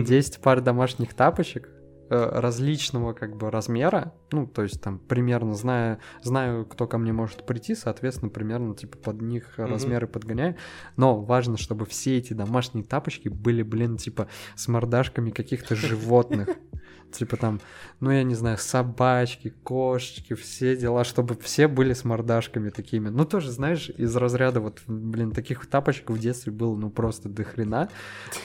[0.05, 1.76] 10 пар домашних тапочек, Э,
[2.09, 7.45] различного как бы размера, ну, то есть там примерно знаю, знаю, кто ко мне может
[7.47, 9.67] прийти, соответственно, примерно типа под них mm-hmm.
[9.67, 10.57] размеры подгоняю,
[10.97, 16.49] но важно, чтобы все эти домашние тапочки были, блин, типа с мордашками каких-то животных,
[17.13, 17.61] типа там,
[18.01, 23.25] ну, я не знаю, собачки, кошечки, все дела, чтобы все были с мордашками такими, ну,
[23.25, 27.89] тоже, знаешь, из разряда вот, блин, таких тапочек в детстве было, ну, просто до хрена,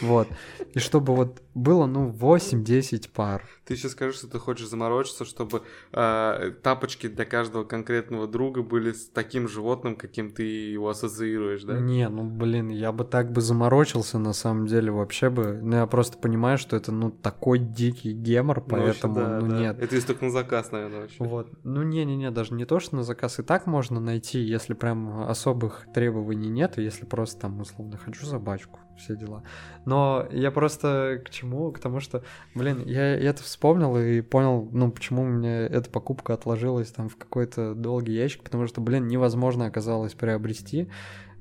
[0.01, 0.27] вот,
[0.73, 5.61] и чтобы вот было, ну, 8-10 пар, ты сейчас скажешь, что ты хочешь заморочиться, чтобы
[5.93, 11.79] э, тапочки для каждого конкретного друга были с таким животным, каким ты его ассоциируешь, да?
[11.79, 15.59] Не, ну блин, я бы так бы заморочился на самом деле вообще бы.
[15.61, 18.11] Ну я просто понимаю, что это ну такой дикий
[18.59, 19.59] гемор, поэтому ну, вообще, да, ну да.
[19.59, 19.79] нет.
[19.79, 21.23] Это если только на заказ, наверное, вообще.
[21.23, 21.49] Вот.
[21.63, 25.87] Ну не-не-не, даже не то, что на заказ и так можно найти, если прям особых
[25.93, 29.43] требований нет, если просто там условно хочу собачку все дела.
[29.85, 31.71] Но я просто к чему?
[31.71, 32.23] К тому, что,
[32.55, 37.17] блин, я это вспомнил и понял, ну, почему у меня эта покупка отложилась там в
[37.17, 40.89] какой-то долгий ящик, потому что, блин, невозможно оказалось приобрести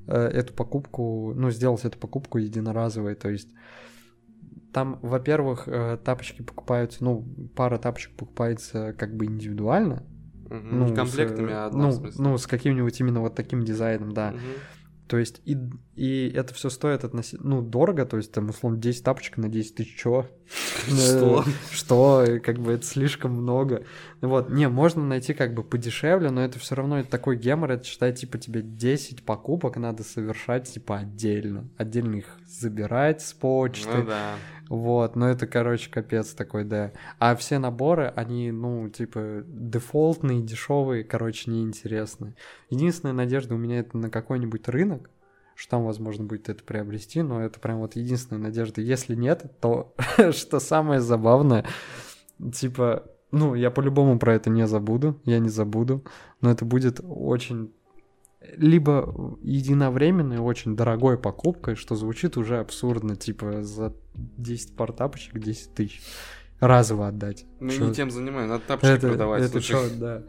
[0.07, 3.49] э, эту покупку, ну, сделать эту покупку единоразовой, то есть
[4.73, 10.03] там, во-первых, э, тапочки покупаются, ну, пара тапочек покупается как бы индивидуально,
[10.49, 10.79] Мгм.
[10.79, 14.31] Ну, Не комплектами, с, а одна, ну, ну, с каким-нибудь именно вот таким дизайном, да.
[14.31, 14.41] Мгм.
[15.11, 15.57] То есть и,
[15.95, 19.75] и это все стоит относительно, ну, дорого, то есть там, условно, 10 тапочек на 10
[19.75, 19.97] тысяч?
[19.99, 20.25] Что?
[20.87, 22.23] Э, Что?
[22.23, 23.83] И Как бы это слишком много.
[24.21, 28.13] Вот, не, можно найти как бы подешевле, но это все равно такой гемор, это считай,
[28.13, 31.69] типа, тебе 10 покупок надо совершать, типа, отдельно.
[31.77, 33.89] Отдельно их забирать с почты.
[33.93, 34.35] Ну да.
[34.71, 36.93] Вот, ну это, короче, капец такой, да.
[37.19, 42.35] А все наборы, они, ну, типа, дефолтные, дешевые, короче, неинтересные.
[42.69, 45.09] Единственная надежда у меня это на какой-нибудь рынок,
[45.55, 48.79] что там, возможно, будет это приобрести, но это прям вот единственная надежда.
[48.79, 49.93] Если нет, то,
[50.31, 51.65] что самое забавное,
[52.53, 56.05] типа, ну, я по-любому про это не забуду, я не забуду,
[56.39, 57.73] но это будет очень
[58.57, 65.73] либо единовременной очень дорогой покупкой, что звучит уже абсурдно, типа за 10 пар тапочек 10
[65.73, 66.01] тысяч
[66.59, 67.45] разово отдать.
[67.59, 67.87] Мы Чё?
[67.87, 69.43] не тем занимаемся, надо тапочки это, продавать.
[69.43, 70.23] это чё, да.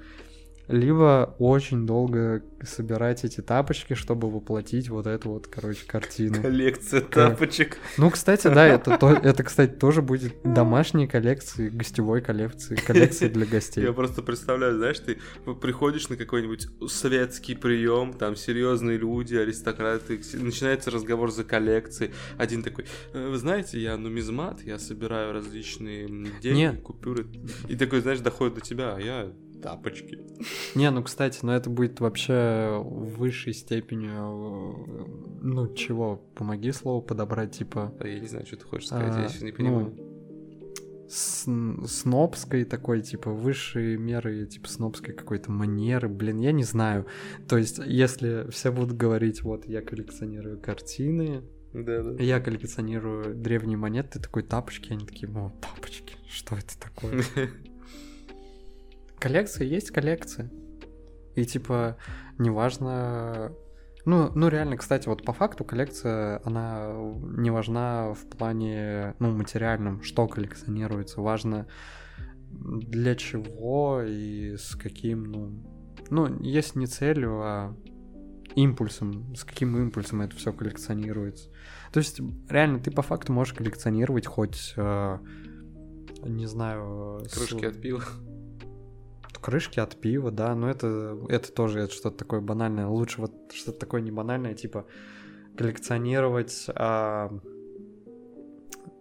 [0.68, 6.40] Либо очень долго собирать эти тапочки, чтобы воплотить вот эту вот, короче, картину.
[6.40, 7.78] Коллекция тапочек.
[7.98, 13.44] Ну, кстати, да, это, то- это, кстати, тоже будет домашние коллекции, гостевой коллекции, коллекции для
[13.46, 13.82] гостей.
[13.82, 15.18] Я просто представляю, знаешь, ты
[15.60, 22.12] приходишь на какой-нибудь светский прием, там серьезные люди, аристократы, начинается разговор за коллекцией.
[22.38, 26.06] Один такой, «Э, вы знаете, я нумизмат, я собираю различные
[26.40, 26.72] деньги, Не.
[26.74, 27.26] купюры.
[27.68, 29.32] И такой, знаешь, доходит до тебя, а я
[29.62, 30.18] тапочки.
[30.74, 37.00] Не, ну, кстати, но это будет вообще в высшей степени, э, ну, чего, помоги слово
[37.00, 39.56] подобрать, типа, А я не знаю, что ты хочешь сказать, я А, сейчас не ну,
[39.56, 39.96] понимаю.
[41.08, 41.46] с-
[41.88, 47.06] снобской такой, типа, высшие меры, типа, снобской какой-то манеры, блин, я не знаю.
[47.48, 51.42] То есть, если все будут говорить, вот, я коллекционирую картины,
[51.74, 52.22] Да, да.
[52.22, 57.22] я коллекционирую древние монеты, ты такой, тапочки, они такие, о, тапочки, что это такое?
[59.22, 60.50] Коллекция есть коллекция.
[61.36, 61.96] И типа,
[62.38, 63.52] неважно...
[64.04, 66.92] Ну, ну, реально, кстати, вот по факту коллекция, она
[67.38, 71.20] не важна в плане, ну, материальном, что коллекционируется.
[71.20, 71.68] Важно
[72.50, 75.62] для чего и с каким, ну...
[76.10, 77.76] Ну, если не целью, а
[78.56, 81.48] импульсом, с каким импульсом это все коллекционируется.
[81.92, 82.20] То есть,
[82.50, 85.18] реально, ты по факту можешь коллекционировать хоть, э,
[86.24, 87.20] не знаю...
[87.24, 88.02] с- Кружки от пива.
[89.42, 92.86] Крышки от пива, да, но это, это тоже это что-то такое банальное.
[92.86, 94.86] Лучше вот что-то такое не банальное, типа
[95.56, 97.30] коллекционировать а,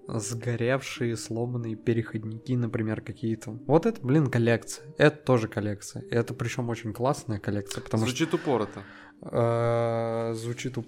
[0.07, 3.51] сгоревшие, сломанные переходники, например, какие-то.
[3.67, 4.85] Вот это, блин, коллекция.
[4.97, 6.03] Это тоже коллекция.
[6.09, 8.83] Это причем очень классная коллекция, потому что Звучит упорото.
[9.21, 10.87] э, звучит уп-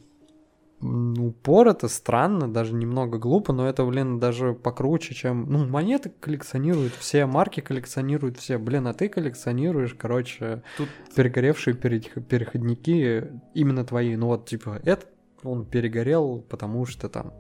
[0.84, 5.46] м, упорото, странно, даже немного глупо, но это, блин, даже покруче, чем...
[5.50, 8.58] Ну, монеты коллекционируют все, марки коллекционируют все.
[8.58, 14.16] Блин, а ты коллекционируешь, короче, Тут перегоревшие перех- переходники именно твои.
[14.16, 15.10] Ну вот, типа, этот
[15.44, 17.34] он перегорел, потому что там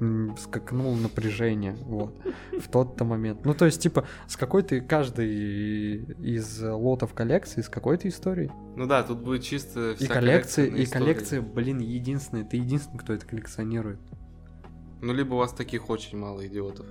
[0.00, 2.14] м, скакнул напряжение, вот,
[2.58, 3.44] в тот-то момент.
[3.44, 8.50] Ну, то есть, типа, с какой-то каждый из лотов коллекции, с какой-то историей.
[8.76, 12.98] Ну да, тут будет чисто И вся коллекция, на и коллекция, блин, единственная, ты единственный,
[12.98, 14.00] кто это коллекционирует.
[15.04, 16.86] Ну, либо у вас таких очень мало идиотов.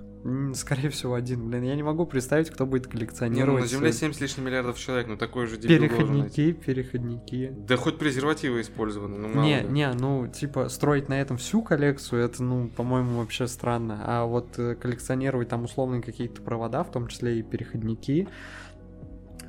[0.54, 3.90] Скорее всего, один, блин, я не могу представить, кто будет Не, ну, коллекционировать на Земле
[3.90, 7.52] э, 7 с лишним миллиардов человек, ну такой же дебил переходники, переходники.
[7.58, 9.68] Да хоть презервативы использованы, ну мало Не, ли.
[9.68, 14.00] не, ну, типа, строить на этом всю коллекцию, это, ну, по-моему, вообще странно.
[14.04, 18.28] А вот э, коллекционировать там условные какие-то провода, в том числе и переходники,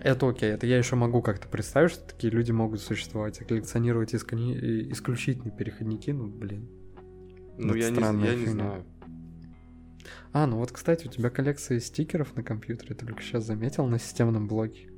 [0.03, 4.13] это окей, это я еще могу как-то представить, что такие люди могут существовать, а коллекционировать
[4.13, 6.67] искони- э, исключительно переходники, ну, блин.
[7.57, 8.85] Ну я не, я не знаю.
[10.33, 13.99] А, ну вот, кстати, у тебя коллекция стикеров на компьютере, ты только сейчас заметил на
[13.99, 14.89] системном блоке.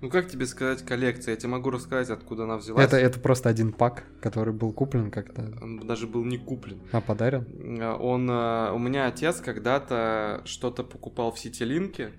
[0.00, 1.32] Ну как тебе сказать коллекция?
[1.32, 2.86] Я тебе могу рассказать, откуда она взялась.
[2.86, 6.80] Это, это просто один пак, который был куплен как-то, Он даже был не куплен.
[6.92, 7.46] а подарен.
[7.82, 12.12] А, Он, а, у меня отец когда-то что-то покупал в Ситилинке,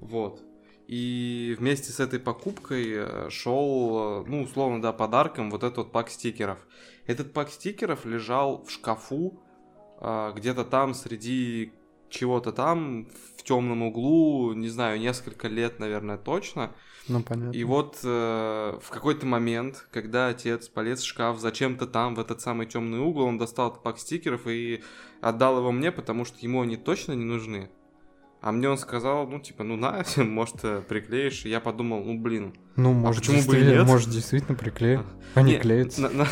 [0.00, 0.42] вот.
[0.86, 6.58] И вместе с этой покупкой шел, ну, условно, да, подарком вот этот вот пак стикеров.
[7.08, 9.42] Этот пак стикеров лежал в шкафу,
[9.98, 11.72] а, где-то там среди
[12.10, 16.74] чего-то там, в темном углу, не знаю, несколько лет, наверное, точно.
[17.08, 17.56] Ну, понятно.
[17.56, 22.42] И вот э, в какой-то момент, когда отец полез в шкаф зачем-то там, в этот
[22.42, 24.82] самый темный угол, он достал этот пак стикеров и
[25.22, 27.70] отдал его мне, потому что ему они точно не нужны.
[28.42, 31.46] А мне он сказал, ну, типа, ну на, может, приклеишь.
[31.46, 33.84] И я подумал, ну, блин, Ну, может, почему бы и нет?
[33.86, 35.04] может, действительно приклею.
[35.34, 36.00] Они Не, клеятся.
[36.02, 36.28] на- на-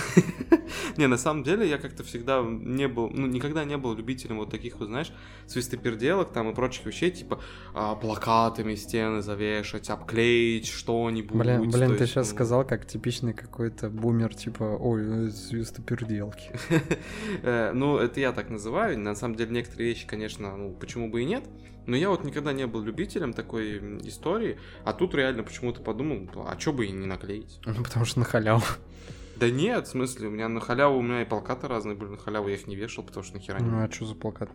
[0.96, 4.50] Не, на самом деле я как-то всегда не был, ну, никогда не был любителем вот
[4.50, 5.12] таких, вот знаешь,
[5.46, 7.40] свистоперделок там и прочих вещей, типа
[7.74, 11.36] а, плакатами стены завешать, обклеить что-нибудь.
[11.36, 16.50] Блин, то блин, ты есть, сейчас ну, сказал, как типичный какой-то бумер, типа, ой, свистоперделки.
[17.42, 18.98] Э, Ну, это я так называю.
[18.98, 21.44] На самом деле, некоторые вещи, конечно, ну, почему бы и нет.
[21.86, 23.78] Но я вот никогда не был любителем такой
[24.08, 24.58] истории.
[24.84, 27.60] А тут реально почему-то подумал, а чё бы и не наклеить?
[27.66, 28.62] Ну, потому что на халяву.
[29.38, 32.16] Да нет, в смысле, у меня на халяву, у меня и плакаты разные были на
[32.16, 33.68] халяву, я их не вешал, потому что нахера не...
[33.70, 34.48] Ну, а что за плакат?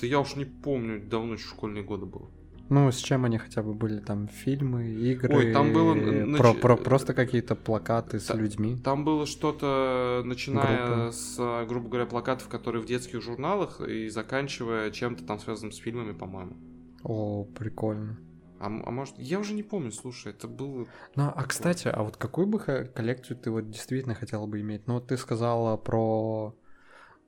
[0.00, 2.28] Да я уж не помню, давно еще школьные годы было.
[2.70, 4.00] Ну, с чем они хотя бы были?
[4.00, 5.36] Там фильмы, игры?
[5.36, 8.76] Ой, там было, Про, нач- про- просто какие-то плакаты с Та- людьми.
[8.82, 11.12] Там было что-то, начиная Группы.
[11.12, 15.76] с, а, грубо говоря, плакатов, которые в детских журналах, и заканчивая чем-то там связанным с
[15.76, 16.56] фильмами, по-моему.
[17.02, 18.18] О, прикольно.
[18.64, 20.86] А, а может, я уже не помню, слушай, это было...
[21.16, 24.86] Ну, а кстати, а вот какую бы коллекцию ты вот действительно хотела бы иметь?
[24.86, 26.56] Ну, вот ты сказала про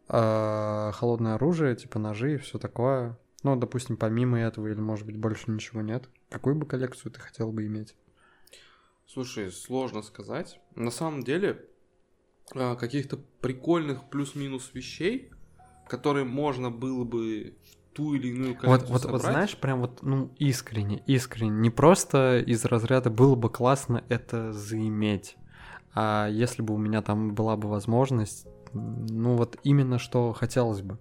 [0.09, 3.19] э, холодное оружие, типа ножи и все такое.
[3.43, 6.09] Ну, допустим, помимо этого, или может быть больше ничего нет.
[6.31, 7.95] Какую бы коллекцию ты хотел бы иметь?
[9.07, 10.59] Слушай, сложно сказать.
[10.75, 11.67] На самом деле,
[12.55, 15.31] а, каких-то прикольных плюс-минус вещей,
[15.87, 17.59] которые можно было бы
[17.97, 19.23] ту или иную Вот, коллекцию вот, вот собрать.
[19.23, 21.51] знаешь, прям вот, ну, искренне, искренне.
[21.51, 25.37] Не просто из разряда было бы классно это заиметь,
[25.95, 30.99] а если бы у меня там была бы возможность, ну, вот именно что хотелось бы.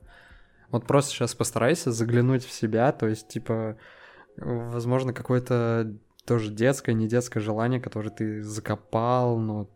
[0.71, 3.77] Вот просто сейчас постарайся заглянуть в себя, то есть, типа,
[4.37, 5.93] возможно, какое-то
[6.25, 9.69] тоже детское, не детское желание, которое ты закопал, но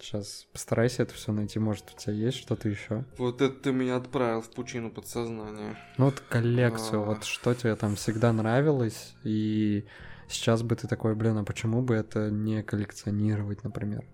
[0.00, 3.04] сейчас постарайся это все найти, может, у тебя есть что-то еще.
[3.18, 5.76] Вот это ты меня отправил в пучину подсознания.
[5.98, 7.04] Ну вот коллекцию, А.
[7.06, 9.84] вот что тебе там всегда нравилось, и
[10.28, 14.04] сейчас бы ты такой, блин, а почему бы это не коллекционировать, например?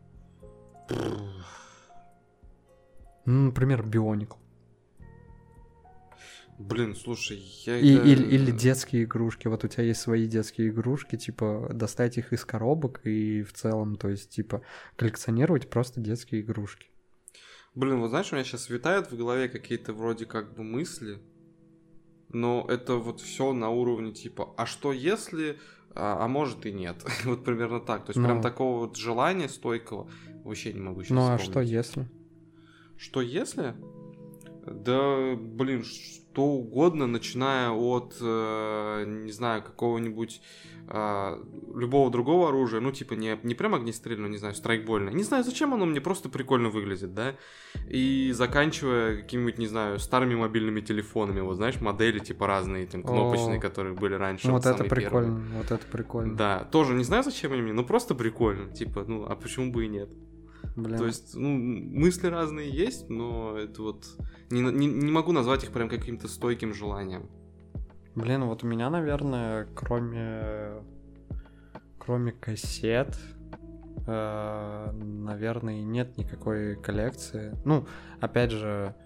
[3.26, 4.36] Ну, например, Бионикл.
[6.60, 9.48] Блин, слушай, я И, это- или, или детские игрушки.
[9.48, 13.96] Вот у тебя есть свои детские игрушки, типа, достать их из коробок и в целом,
[13.96, 14.60] то есть, типа,
[14.96, 16.88] коллекционировать просто детские игрушки.
[17.74, 21.18] Блин, вот знаешь, у меня сейчас витают в голове какие-то вроде как бы мысли,
[22.28, 25.58] но это вот все на уровне типа, а что если,
[25.94, 26.96] а, а может и нет.
[27.24, 28.04] вот примерно так.
[28.04, 28.42] То есть прям Ну.
[28.42, 30.10] такого вот желания стойкого
[30.44, 32.06] вообще не могу сейчас ну а что если?
[32.98, 33.74] Что если?
[34.66, 35.84] Да, блин,
[36.32, 40.40] что угодно, начиная от, э, не знаю, какого-нибудь
[40.88, 45.12] э, любого другого оружия, ну, типа, не, не прям огнестрельного, не знаю, страйкбольное.
[45.12, 47.34] Не знаю, зачем оно мне просто прикольно выглядит, да?
[47.88, 53.58] И заканчивая какими-нибудь, не знаю, старыми мобильными телефонами, вот, знаешь, модели, типа, разные, там, кнопочные,
[53.58, 53.60] О.
[53.60, 54.46] которые были раньше.
[54.46, 55.00] Ну, вот это первые.
[55.00, 56.36] прикольно, вот это прикольно.
[56.36, 58.72] Да, тоже не знаю, зачем они мне, но просто прикольно.
[58.72, 60.08] Типа, ну, а почему бы и нет?
[60.82, 60.98] Блин.
[60.98, 64.06] То есть, ну, мысли разные есть, но это вот...
[64.50, 67.28] Не, не, не могу назвать их прям каким-то стойким желанием.
[68.14, 70.82] Блин, вот у меня, наверное, кроме
[72.10, 73.16] кроме кассет,
[74.06, 77.54] э, наверное, нет никакой коллекции.
[77.64, 77.86] Ну,
[78.20, 78.96] опять же,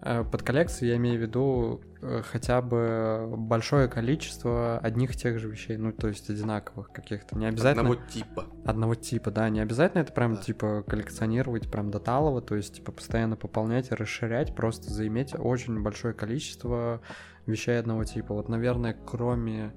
[0.00, 5.48] под коллекцией я имею в виду э, хотя бы большое количество одних и тех же
[5.48, 7.36] вещей, ну, то есть одинаковых каких-то.
[7.36, 8.44] Не обязательно Одного типа.
[8.64, 10.42] одного типа, да, не обязательно это прям Да.
[10.42, 15.82] типа коллекционировать прям до талого, то есть типа постоянно пополнять и расширять, просто заиметь очень
[15.82, 17.00] большое количество
[17.46, 18.34] вещей одного типа.
[18.34, 19.72] Вот, наверное, кроме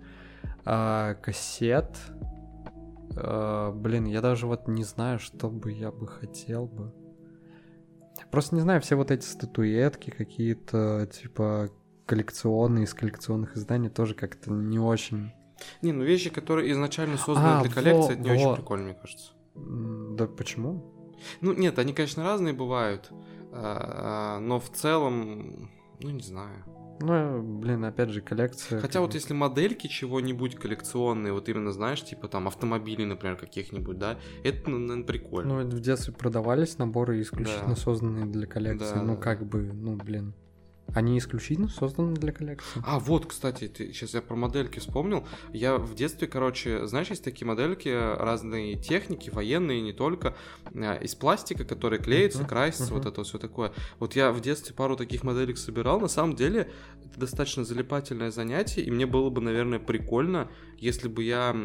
[0.65, 1.97] а, кассет,
[3.15, 6.93] а, блин, я даже вот не знаю, что бы я бы хотел бы.
[8.31, 11.69] Просто не знаю, все вот эти статуэтки какие-то, типа,
[12.05, 15.31] коллекционные, из коллекционных изданий тоже как-то не очень
[15.81, 18.55] Не, ну вещи, которые изначально созданы А, для коллекции, во- это не очень во.
[18.55, 19.31] прикольно, мне кажется.
[19.55, 20.93] Да почему?
[21.41, 23.11] Ну, нет, они, конечно, разные бывают,
[23.51, 25.69] а, но в целом,
[25.99, 26.63] ну, не знаю.
[26.99, 28.79] Ну, блин, опять же, коллекция.
[28.79, 34.17] Хотя вот если модельки чего-нибудь коллекционные, вот именно, знаешь, типа там автомобилей, например, каких-нибудь, да,
[34.43, 35.63] это, ну, наверное, прикольно.
[35.63, 37.75] Ну, в детстве продавались наборы исключительно Да.
[37.75, 38.95] созданные для коллекции.
[38.95, 40.33] Да, ну, да, как бы, ну, блин.
[40.95, 42.81] Они исключительно созданы для коллекции.
[42.85, 45.25] А, вот, кстати, ты, сейчас я про модельки вспомнил.
[45.53, 50.35] Я в детстве, короче, знаешь, есть такие модельки, разные техники, военные, не только,
[50.73, 53.11] а, из пластика, которые клеятся, Мгм, красятся, вот мгм.
[53.11, 53.71] это все такое.
[53.99, 55.99] Вот я в детстве пару таких моделек собирал.
[55.99, 56.71] На самом деле,
[57.05, 60.49] это достаточно залипательное занятие, и мне было бы, наверное, прикольно,
[60.81, 61.55] если бы я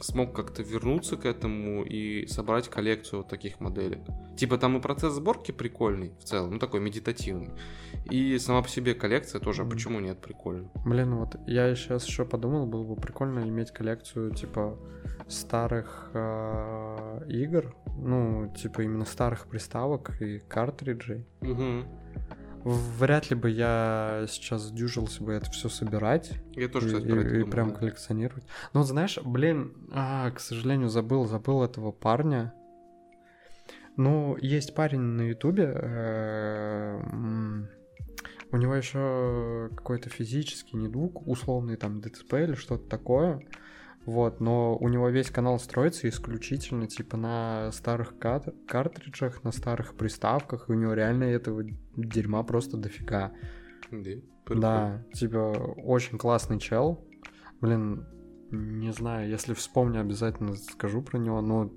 [0.00, 4.00] смог как-то вернуться к этому и собрать коллекцию вот таких моделек.
[4.36, 7.50] Типа там и процесс сборки прикольный в целом, ну такой медитативный.
[8.10, 9.70] И сама по себе коллекция тоже, Мгм.
[9.70, 10.68] почему нет, прикольно.
[10.84, 14.78] Блин, вот я сейчас еще подумал, было бы прикольно иметь коллекцию типа
[15.28, 21.26] старых э, игр, ну, типа именно старых приставок и картриджей.
[21.40, 21.84] Угу.
[22.68, 27.20] Вряд ли бы я сейчас сдюжился бы это все собирать Я тоже, и, кстати, про
[27.20, 27.74] это и- и думал, прям да.
[27.76, 28.44] коллекционировать.
[28.72, 32.52] Вот знаешь, блин, а, к сожалению, забыл, забыл этого парня.
[33.96, 35.72] Ну, есть парень на Ютубе.
[35.74, 37.02] э,
[38.52, 43.40] У него еще какой-то физический недуг, условный там ДЦП или что-то такое.
[44.06, 49.96] Вот, но у него весь канал строится исключительно типа на старых кат- картриджах, на старых
[49.96, 51.64] приставках, и у него реально этого
[51.96, 53.32] дерьма просто дофига.
[53.90, 54.10] Да,
[54.44, 54.60] прикольно.
[54.60, 57.04] Да, типа, очень классный чел.
[57.60, 58.06] Блин,
[58.52, 61.72] не знаю, если вспомню, обязательно скажу про него, но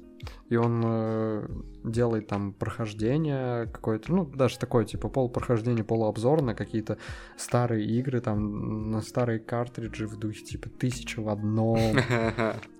[0.50, 1.48] и он э,
[1.84, 6.98] делает там прохождение какое-то, ну, даже такое, типа, полупрохождение, полуобзор на какие-то
[7.38, 11.80] старые игры, там, на старые картриджи в духе, типа, тысяча в одном.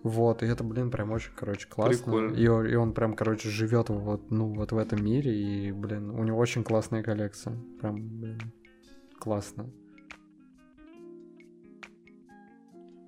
[0.02, 2.34] Вот, и это, блин, прям очень, короче, классно.
[2.34, 6.10] И он, и он прям, короче, живет вот, ну, вот в этом мире, и, блин,
[6.12, 7.58] у него очень классная коллекция.
[7.82, 8.40] Прям, блин,
[9.20, 9.70] классно.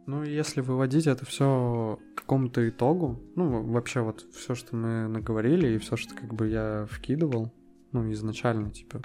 [0.07, 5.68] Ну, если выводить это все к какому-то итогу, ну, вообще вот все, что мы наговорили,
[5.68, 7.53] и все, что как бы я вкидывал,
[7.91, 9.02] ну, изначально, типа,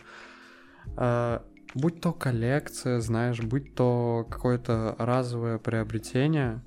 [0.97, 1.45] а,
[1.75, 6.65] будь то коллекция, знаешь, будь то какое-то разовое приобретение,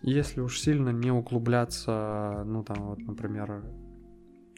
[0.00, 3.64] если уж сильно не углубляться, ну, там, вот, например,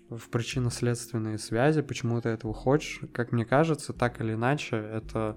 [0.08, 5.36] в причинно-следственные связи, почему ты этого хочешь, как мне кажется, так или иначе, это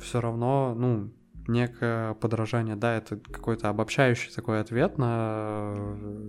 [0.00, 1.12] все равно, ну,
[1.52, 5.74] некое подражание, да, это какой-то обобщающий такой ответ на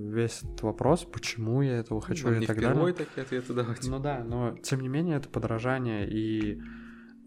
[0.09, 2.93] весь этот вопрос, почему я этого хочу Нам и не так далее.
[2.93, 3.87] такие ответы давать.
[3.87, 6.61] Ну да, но тем не менее это подражание и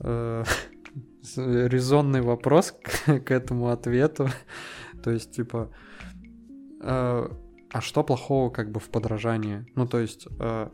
[0.01, 0.45] э,
[1.23, 1.37] с-
[1.69, 4.29] резонный вопрос к, к этому ответу.
[5.03, 5.73] То есть, типа,
[6.83, 7.29] э,
[7.71, 9.67] а что плохого как бы в подражании?
[9.75, 10.69] Ну, то есть, э,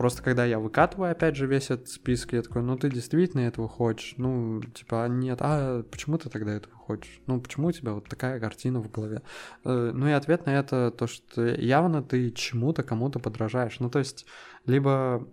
[0.00, 3.68] просто когда я выкатываю, опять же, весь этот список, я такой, ну, ты действительно этого
[3.68, 4.14] хочешь?
[4.16, 7.20] Ну, типа, нет, а почему ты тогда этого хочешь?
[7.26, 9.20] Ну, почему у тебя вот такая картина в голове?
[9.62, 13.78] Э, ну, и ответ на это то, что явно ты чему-то, кому-то подражаешь.
[13.78, 14.24] Ну, то есть,
[14.64, 15.28] либо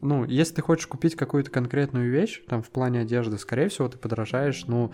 [0.00, 3.98] ну, если ты хочешь купить какую-то конкретную вещь, там, в плане одежды, скорее всего, ты
[3.98, 4.92] подражаешь, ну,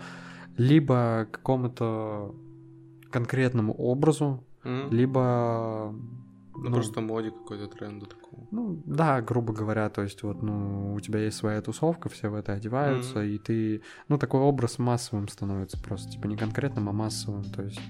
[0.57, 2.33] либо какому-то
[3.11, 4.89] конкретному образу, М?
[4.89, 5.93] либо...
[6.55, 8.20] Ну, просто моде какой-то тренду такому.
[8.51, 12.35] Ну, да, грубо говоря, то есть вот, ну, у тебя есть своя тусовка, все в
[12.35, 13.27] это одеваются, Мгм.
[13.27, 17.81] и ты, ну, такой образ массовым становится просто, типа не конкретным, а массовым, то есть,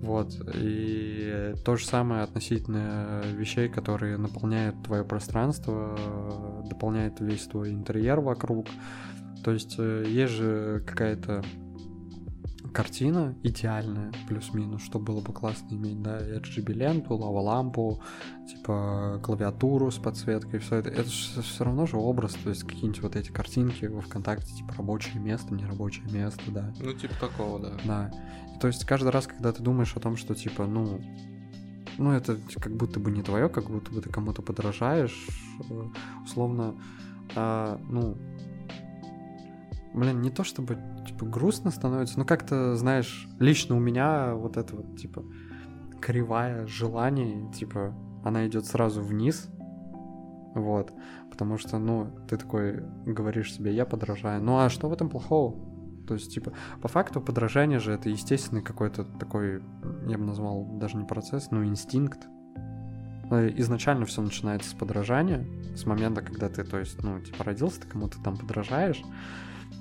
[0.00, 5.96] вот, и то же самое относительно вещей, которые наполняют твое пространство,
[6.68, 8.66] дополняют весь твой интерьер вокруг,
[9.44, 11.42] то есть э, есть же какая-то
[12.78, 18.00] картина идеальная, плюс-минус, что было бы классно иметь, да, RGB-ленту, лава-лампу,
[18.48, 23.16] типа клавиатуру с подсветкой, все это, это все равно же образ, то есть какие-нибудь вот
[23.16, 27.76] эти картинки во ВКонтакте, типа рабочее место, нерабочее место, да, Ну, типа такого, да.
[27.84, 28.10] да.
[28.54, 31.00] И то есть каждый раз, когда ты думаешь о том, что типа, ну,
[31.98, 35.26] ну это как будто бы не твое, как будто бы ты кому-то подражаешь,
[35.68, 35.82] э,
[36.22, 36.76] условно,
[37.34, 38.16] а, ну,
[39.98, 44.76] блин, не то чтобы типа грустно становится, но как-то, знаешь, лично у меня вот это
[44.76, 45.24] вот типа
[46.00, 47.94] кривая желание, типа,
[48.24, 49.48] она идет сразу вниз,
[50.54, 50.92] вот,
[51.30, 55.56] потому что, ну, ты такой говоришь себе, я подражаю, ну а что в этом плохого?
[56.06, 59.62] То есть, типа, по факту подражание же это естественный какой-то такой,
[60.06, 62.26] я бы назвал даже не процесс, но инстинкт.
[63.30, 65.46] Э, Изначально все начинается с подражания,
[65.76, 69.02] с момента, когда ты, то есть, ну, типа, родился, ты кому-то там подражаешь,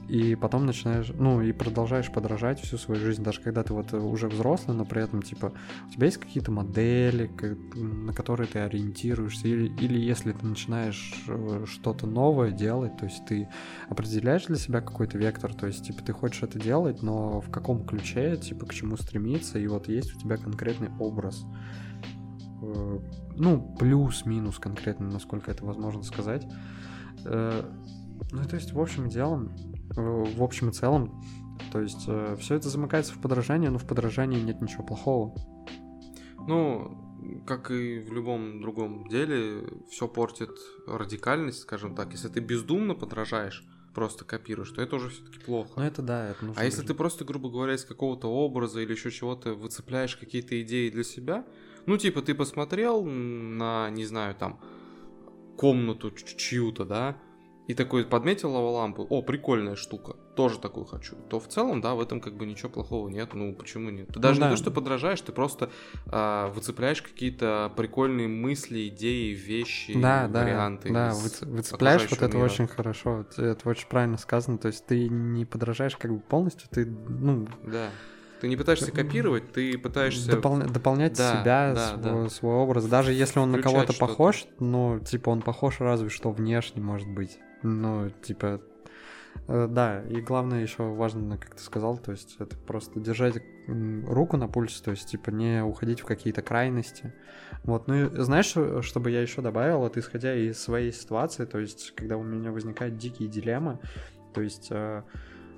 [0.08, 3.98] и потом начинаешь, ну, и продолжаешь подражать всю свою жизнь, даже когда ты вот э,
[3.98, 5.52] уже взрослый, но при этом, типа,
[5.88, 11.14] у тебя есть какие-то модели, ка- на которые ты ориентируешься, или, или если ты начинаешь
[11.28, 13.50] э, что-то новое делать, то есть ты
[13.90, 17.86] определяешь для себя какой-то вектор, то есть, типа, ты хочешь это делать, но в каком
[17.86, 21.44] ключе, типа, к чему стремиться, и вот есть у тебя конкретный образ.
[22.62, 23.00] Э,
[23.36, 26.48] Ну, плюс-минус конкретно, насколько это возможно сказать.
[27.24, 29.52] Ну, то есть, в общем делом,
[29.96, 31.22] в общем и целом,
[31.72, 32.10] то есть,
[32.40, 35.36] все это замыкается в подражании, но в подражании нет ничего плохого.
[36.48, 40.52] Ну, как и в любом другом деле, все портит
[40.86, 42.12] радикальность, скажем так.
[42.12, 45.72] Если ты бездумно подражаешь, просто копируешь, то это уже все-таки плохо.
[45.76, 46.62] Ну, это да, это нужно...
[46.62, 50.90] А если ты просто, грубо говоря, из какого-то образа или еще чего-то выцепляешь какие-то идеи
[50.90, 51.46] для себя,
[51.88, 54.60] ну, типа, ты посмотрел на, не знаю, там,
[55.58, 57.18] комнату чью-то, да,
[57.68, 62.00] и такой подметил лавалампу, о, прикольная штука, тоже такую хочу, то в целом, да, в
[62.02, 64.08] этом как бы ничего плохого нет, ну почему нет?
[64.08, 64.56] Ты даже Ну не да.
[64.56, 65.70] то, что подражаешь, ты просто
[66.08, 70.94] а, выцепляешь какие-то прикольные мысли, идеи, вещи, Да, да, варианты.
[70.94, 72.46] да, из выц- выцепляешь вот это мира.
[72.46, 76.86] очень хорошо, это очень правильно сказано, то есть ты не подражаешь как бы полностью, ты,
[76.86, 77.90] ну, Да.
[78.40, 80.32] Ты не пытаешься копировать, ты пытаешься...
[80.34, 82.30] Допол- дополнять Да, себя, да, свой, да.
[82.30, 82.86] свой образ.
[82.86, 84.08] Даже если он на Включать кого-то что-то.
[84.12, 87.40] похож, ну, типа, он похож разве что внешне, может быть.
[87.64, 88.62] Ну, типа,
[89.48, 94.38] э, да, и главное еще важно, как ты сказал, то есть это просто держать руку
[94.38, 97.14] на пульсе, то есть, типа, не уходить в какие-то крайности.
[97.64, 101.60] Вот, ну, и знаешь, что- чтобы я еще добавил, вот исходя из своей ситуации, то
[101.60, 103.80] есть, когда у меня возникают дикие дилеммы,
[104.34, 104.72] то есть,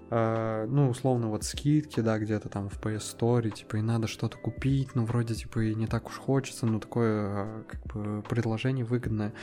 [0.09, 4.37] э, ну, условно, вот скидки, да, где-то там в PS Store, типа, и надо что-то
[4.37, 8.85] купить, ну, вроде, типа, и не так уж хочется, но такое, э, как бы, предложение
[8.85, 9.33] выгодное.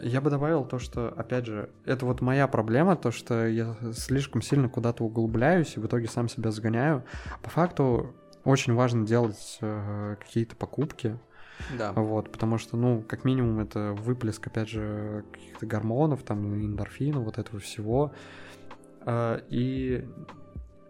[0.00, 4.42] Я бы добавил то, что, опять же, это вот моя проблема, то, что я слишком
[4.42, 7.04] сильно куда-то углубляюсь и в итоге сам себя загоняю.
[7.42, 8.14] По факту,
[8.44, 11.18] очень важно делать э, какие-то покупки,
[11.78, 11.92] Да.
[11.92, 17.38] вот, потому что, ну, как минимум, это выплеск, опять же, каких-то гормонов, там, эндорфинов, вот
[17.38, 18.12] этого всего.
[19.06, 20.06] А, И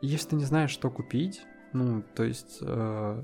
[0.01, 3.23] если ты не знаешь, что купить, ну, то есть, э,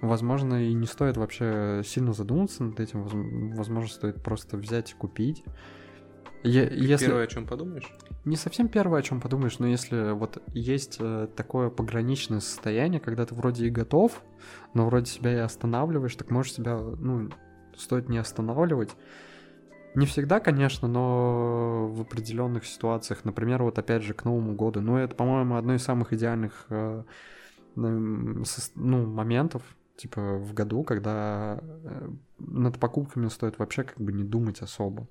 [0.00, 4.94] возможно, и не стоит вообще сильно задумываться над этим, воз- возможно, стоит просто взять и
[4.94, 5.44] купить.
[6.42, 7.06] Е- Если...
[7.06, 7.90] Первое, о чем подумаешь?
[8.24, 13.24] Не совсем первое, о чем подумаешь, но если вот есть э, такое пограничное состояние, когда
[13.26, 14.22] ты вроде и готов,
[14.72, 17.30] но вроде себя и останавливаешь, так можешь себя, ну,
[17.76, 18.90] стоит не останавливать.
[19.94, 24.96] Не всегда, конечно, но в определенных ситуациях, например, вот опять же к Новому году, ну,
[24.96, 27.04] это, по-моему, одно из самых идеальных э,
[27.76, 29.62] ну, моментов,
[29.96, 32.08] типа, в году, когда э,
[32.38, 35.08] над покупками стоит вообще как бы не думать особо.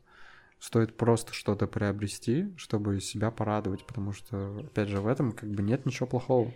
[0.59, 5.61] Стоит просто что-то приобрести, чтобы себя порадовать, потому что, опять же, в этом как бы
[5.61, 6.53] нет ничего плохого.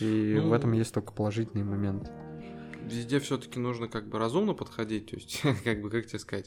[0.00, 2.10] И Ну, в этом есть только положительный момент.
[2.88, 6.46] Везде все-таки нужно как бы разумно подходить, то есть, как бы, как тебе сказать,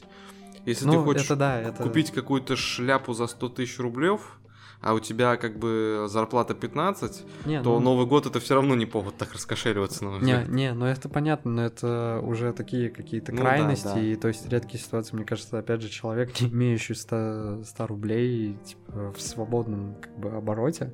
[0.66, 1.82] если ну, ты хочешь это да, это...
[1.82, 4.38] купить какую-то шляпу за 100 тысяч рублев,
[4.80, 8.74] а у тебя как бы зарплата 15, не, то ну, Новый год это все равно
[8.74, 13.32] не повод так раскошеливаться, на Не, не, ну это понятно, но это уже такие какие-то
[13.32, 14.00] Ну да, крайности, да.
[14.00, 18.58] и то есть редкие ситуации, мне кажется, опять же, человек, не имеющий 100, 100 рублей
[18.64, 20.92] типа, в свободном как бы обороте,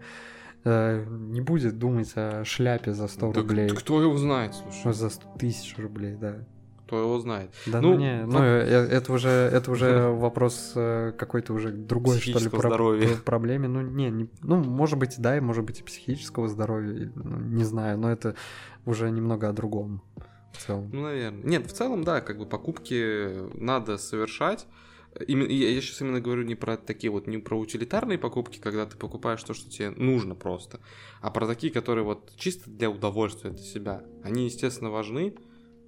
[0.65, 4.93] э, не будет думать о шляпе за 100 Да рублей, кто его знает, слушай, ну,
[4.93, 6.37] за 100 тысяч рублей, да.
[6.87, 7.51] кто его знает.
[7.67, 11.71] Да, Ну, ну, не, вот- ну, э, это уже, это уже вопрос э, какой-то уже
[11.71, 13.09] другой, что ли, про- здоровья.
[13.09, 13.69] про- проблеме.
[13.69, 17.65] Ну, не, не- ну, может быть, да, и может быть и психического здоровья, ну, не
[17.65, 18.35] знаю, но это
[18.87, 20.01] уже немного о другом
[20.53, 20.89] в целом.
[20.93, 21.43] Ну, наверное.
[21.45, 23.29] Нет, в целом, да, как бы покупки
[23.63, 24.67] надо совершать.
[25.27, 28.97] Именно, я сейчас именно говорю не про такие вот, не про утилитарные покупки, когда ты
[28.97, 30.81] покупаешь то, что тебе нужно просто,
[31.21, 34.05] а про такие, которые вот чисто для удовольствия, для себя.
[34.23, 35.35] Они, естественно, важны,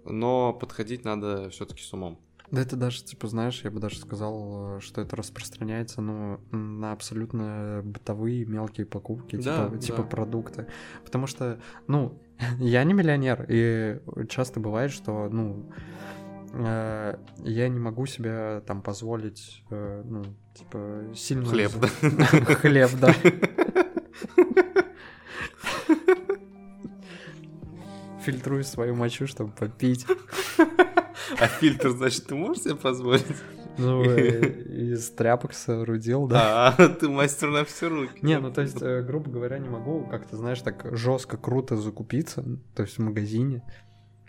[0.05, 2.19] но подходить надо все-таки с умом.
[2.51, 6.90] Да это даже, типа, знаешь, я бы даже сказал, э, что это распространяется, ну, на
[6.90, 10.02] абсолютно бытовые мелкие покупки, Да, типа, типа да.
[10.02, 10.66] продукты.
[11.05, 12.19] Потому что, ну,
[12.59, 15.70] я не миллионер, и часто бывает, что, ну,
[16.52, 20.24] э, я не могу себе там позволить, э, ну,
[20.55, 21.47] типа, сильно...
[21.47, 21.89] Хлеб, да?
[22.55, 23.14] Хлеб, да.
[28.22, 30.06] Фильтрую свою мочу, чтобы попить.
[31.39, 33.24] А фильтр, значит, ты можешь себе позволить?
[33.78, 34.40] Ну, э,
[34.93, 36.74] из тряпок соорудил, да.
[36.77, 38.18] А, ты мастер на все руки.
[38.22, 42.44] Не, ну то есть, э, грубо говоря, не могу как-то, знаешь, так жестко, круто закупиться,
[42.74, 43.62] то есть в магазине.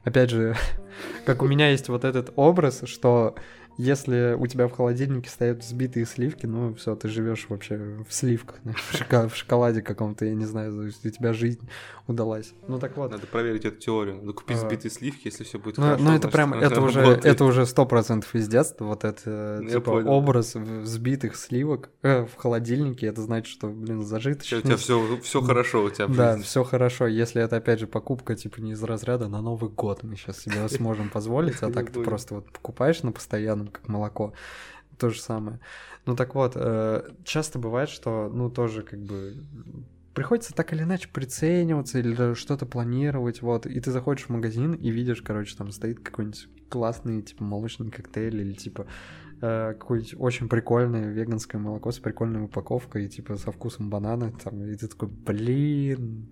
[0.04, 0.56] Опять же,
[1.26, 3.36] как у меня есть вот этот образ, что
[3.78, 7.78] если у тебя в холодильнике стоят взбитые сливки, ну все, ты живешь вообще
[8.08, 11.68] в сливках, в, шока- в шоколаде каком-то, я не знаю, то есть у тебя жизнь
[12.08, 12.54] удалась.
[12.68, 13.12] Ну так вот.
[13.12, 14.16] Надо проверить эту теорию.
[14.18, 14.60] Надо купить А.
[14.68, 16.04] сбитые сливки, если все будет Ну, хорошо.
[16.04, 17.26] ну, это значит, прям, это уже, работает.
[17.26, 20.10] это уже сто процентов из детства, вот это, Ну, я типа, понял.
[20.12, 24.62] образ взбитых сливок э, в холодильнике, это значит, что, блин, У зажиточный.
[24.62, 28.60] тебя все, все хорошо у тебя Да, все хорошо, если это, опять же, покупка, типа,
[28.60, 32.36] не из разряда на Новый год мы сейчас себе сможем позволить, а так ты просто
[32.36, 33.12] вот покупаешь на
[33.62, 34.34] постоянном, как молоко,
[34.98, 35.60] то же самое.
[36.06, 39.36] Ну так вот, э, часто бывает, что, ну, тоже как бы
[40.14, 44.92] приходится так или иначе прицениваться или что-то планировать, вот, и ты заходишь в магазин и
[44.92, 48.88] видишь, короче, там стоит какой-нибудь классный, типа, молочный коктейль или, типа,
[49.42, 54.76] э, какое-нибудь очень прикольное веганское молоко с прикольной упаковкой, типа, со вкусом банана, там, и
[54.76, 56.30] ты такой, блин,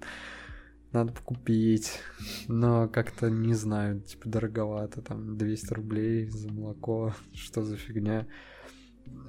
[0.92, 2.00] надо купить,
[2.48, 8.28] но как-то, не знаю, типа, дороговато, там, 200 рублей за молоко, что за фигня.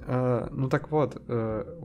[0.05, 1.81] Э, ну так вот, э,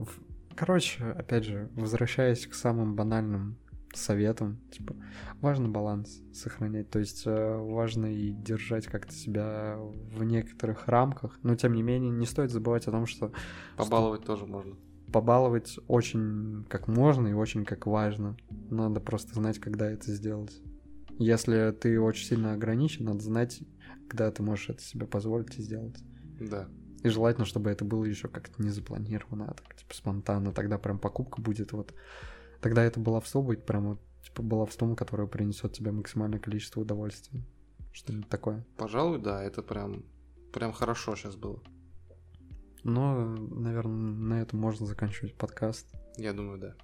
[0.55, 3.57] короче, опять же, возвращаясь к самым банальным
[3.93, 4.95] советам, типа,
[5.41, 11.55] важно баланс сохранять, то есть э, важно и держать как-то себя в некоторых рамках, но
[11.55, 13.31] тем не менее не стоит забывать о том, что...
[13.75, 14.33] Побаловать что...
[14.33, 14.75] тоже можно.
[15.11, 18.37] Побаловать очень как можно и очень как важно.
[18.69, 20.61] Надо просто знать, когда это сделать.
[21.17, 23.61] Если ты очень сильно ограничен, надо знать,
[24.07, 25.97] когда ты можешь это себе позволить и сделать.
[26.39, 26.67] Да.
[27.03, 30.51] И желательно, чтобы это было еще как-то не запланировано, а так, типа, спонтанно.
[30.51, 31.93] Тогда прям покупка будет вот...
[32.61, 37.43] Тогда это баловство будет прям вот, типа, баловством, которое принесет тебе максимальное количество удовольствия.
[37.93, 38.65] Что-нибудь такое.
[38.77, 40.03] Пожалуй, да, это прям,
[40.53, 41.61] прям хорошо сейчас было.
[42.83, 45.87] Но, наверное, на этом можно заканчивать подкаст.
[46.17, 46.75] Я думаю, да.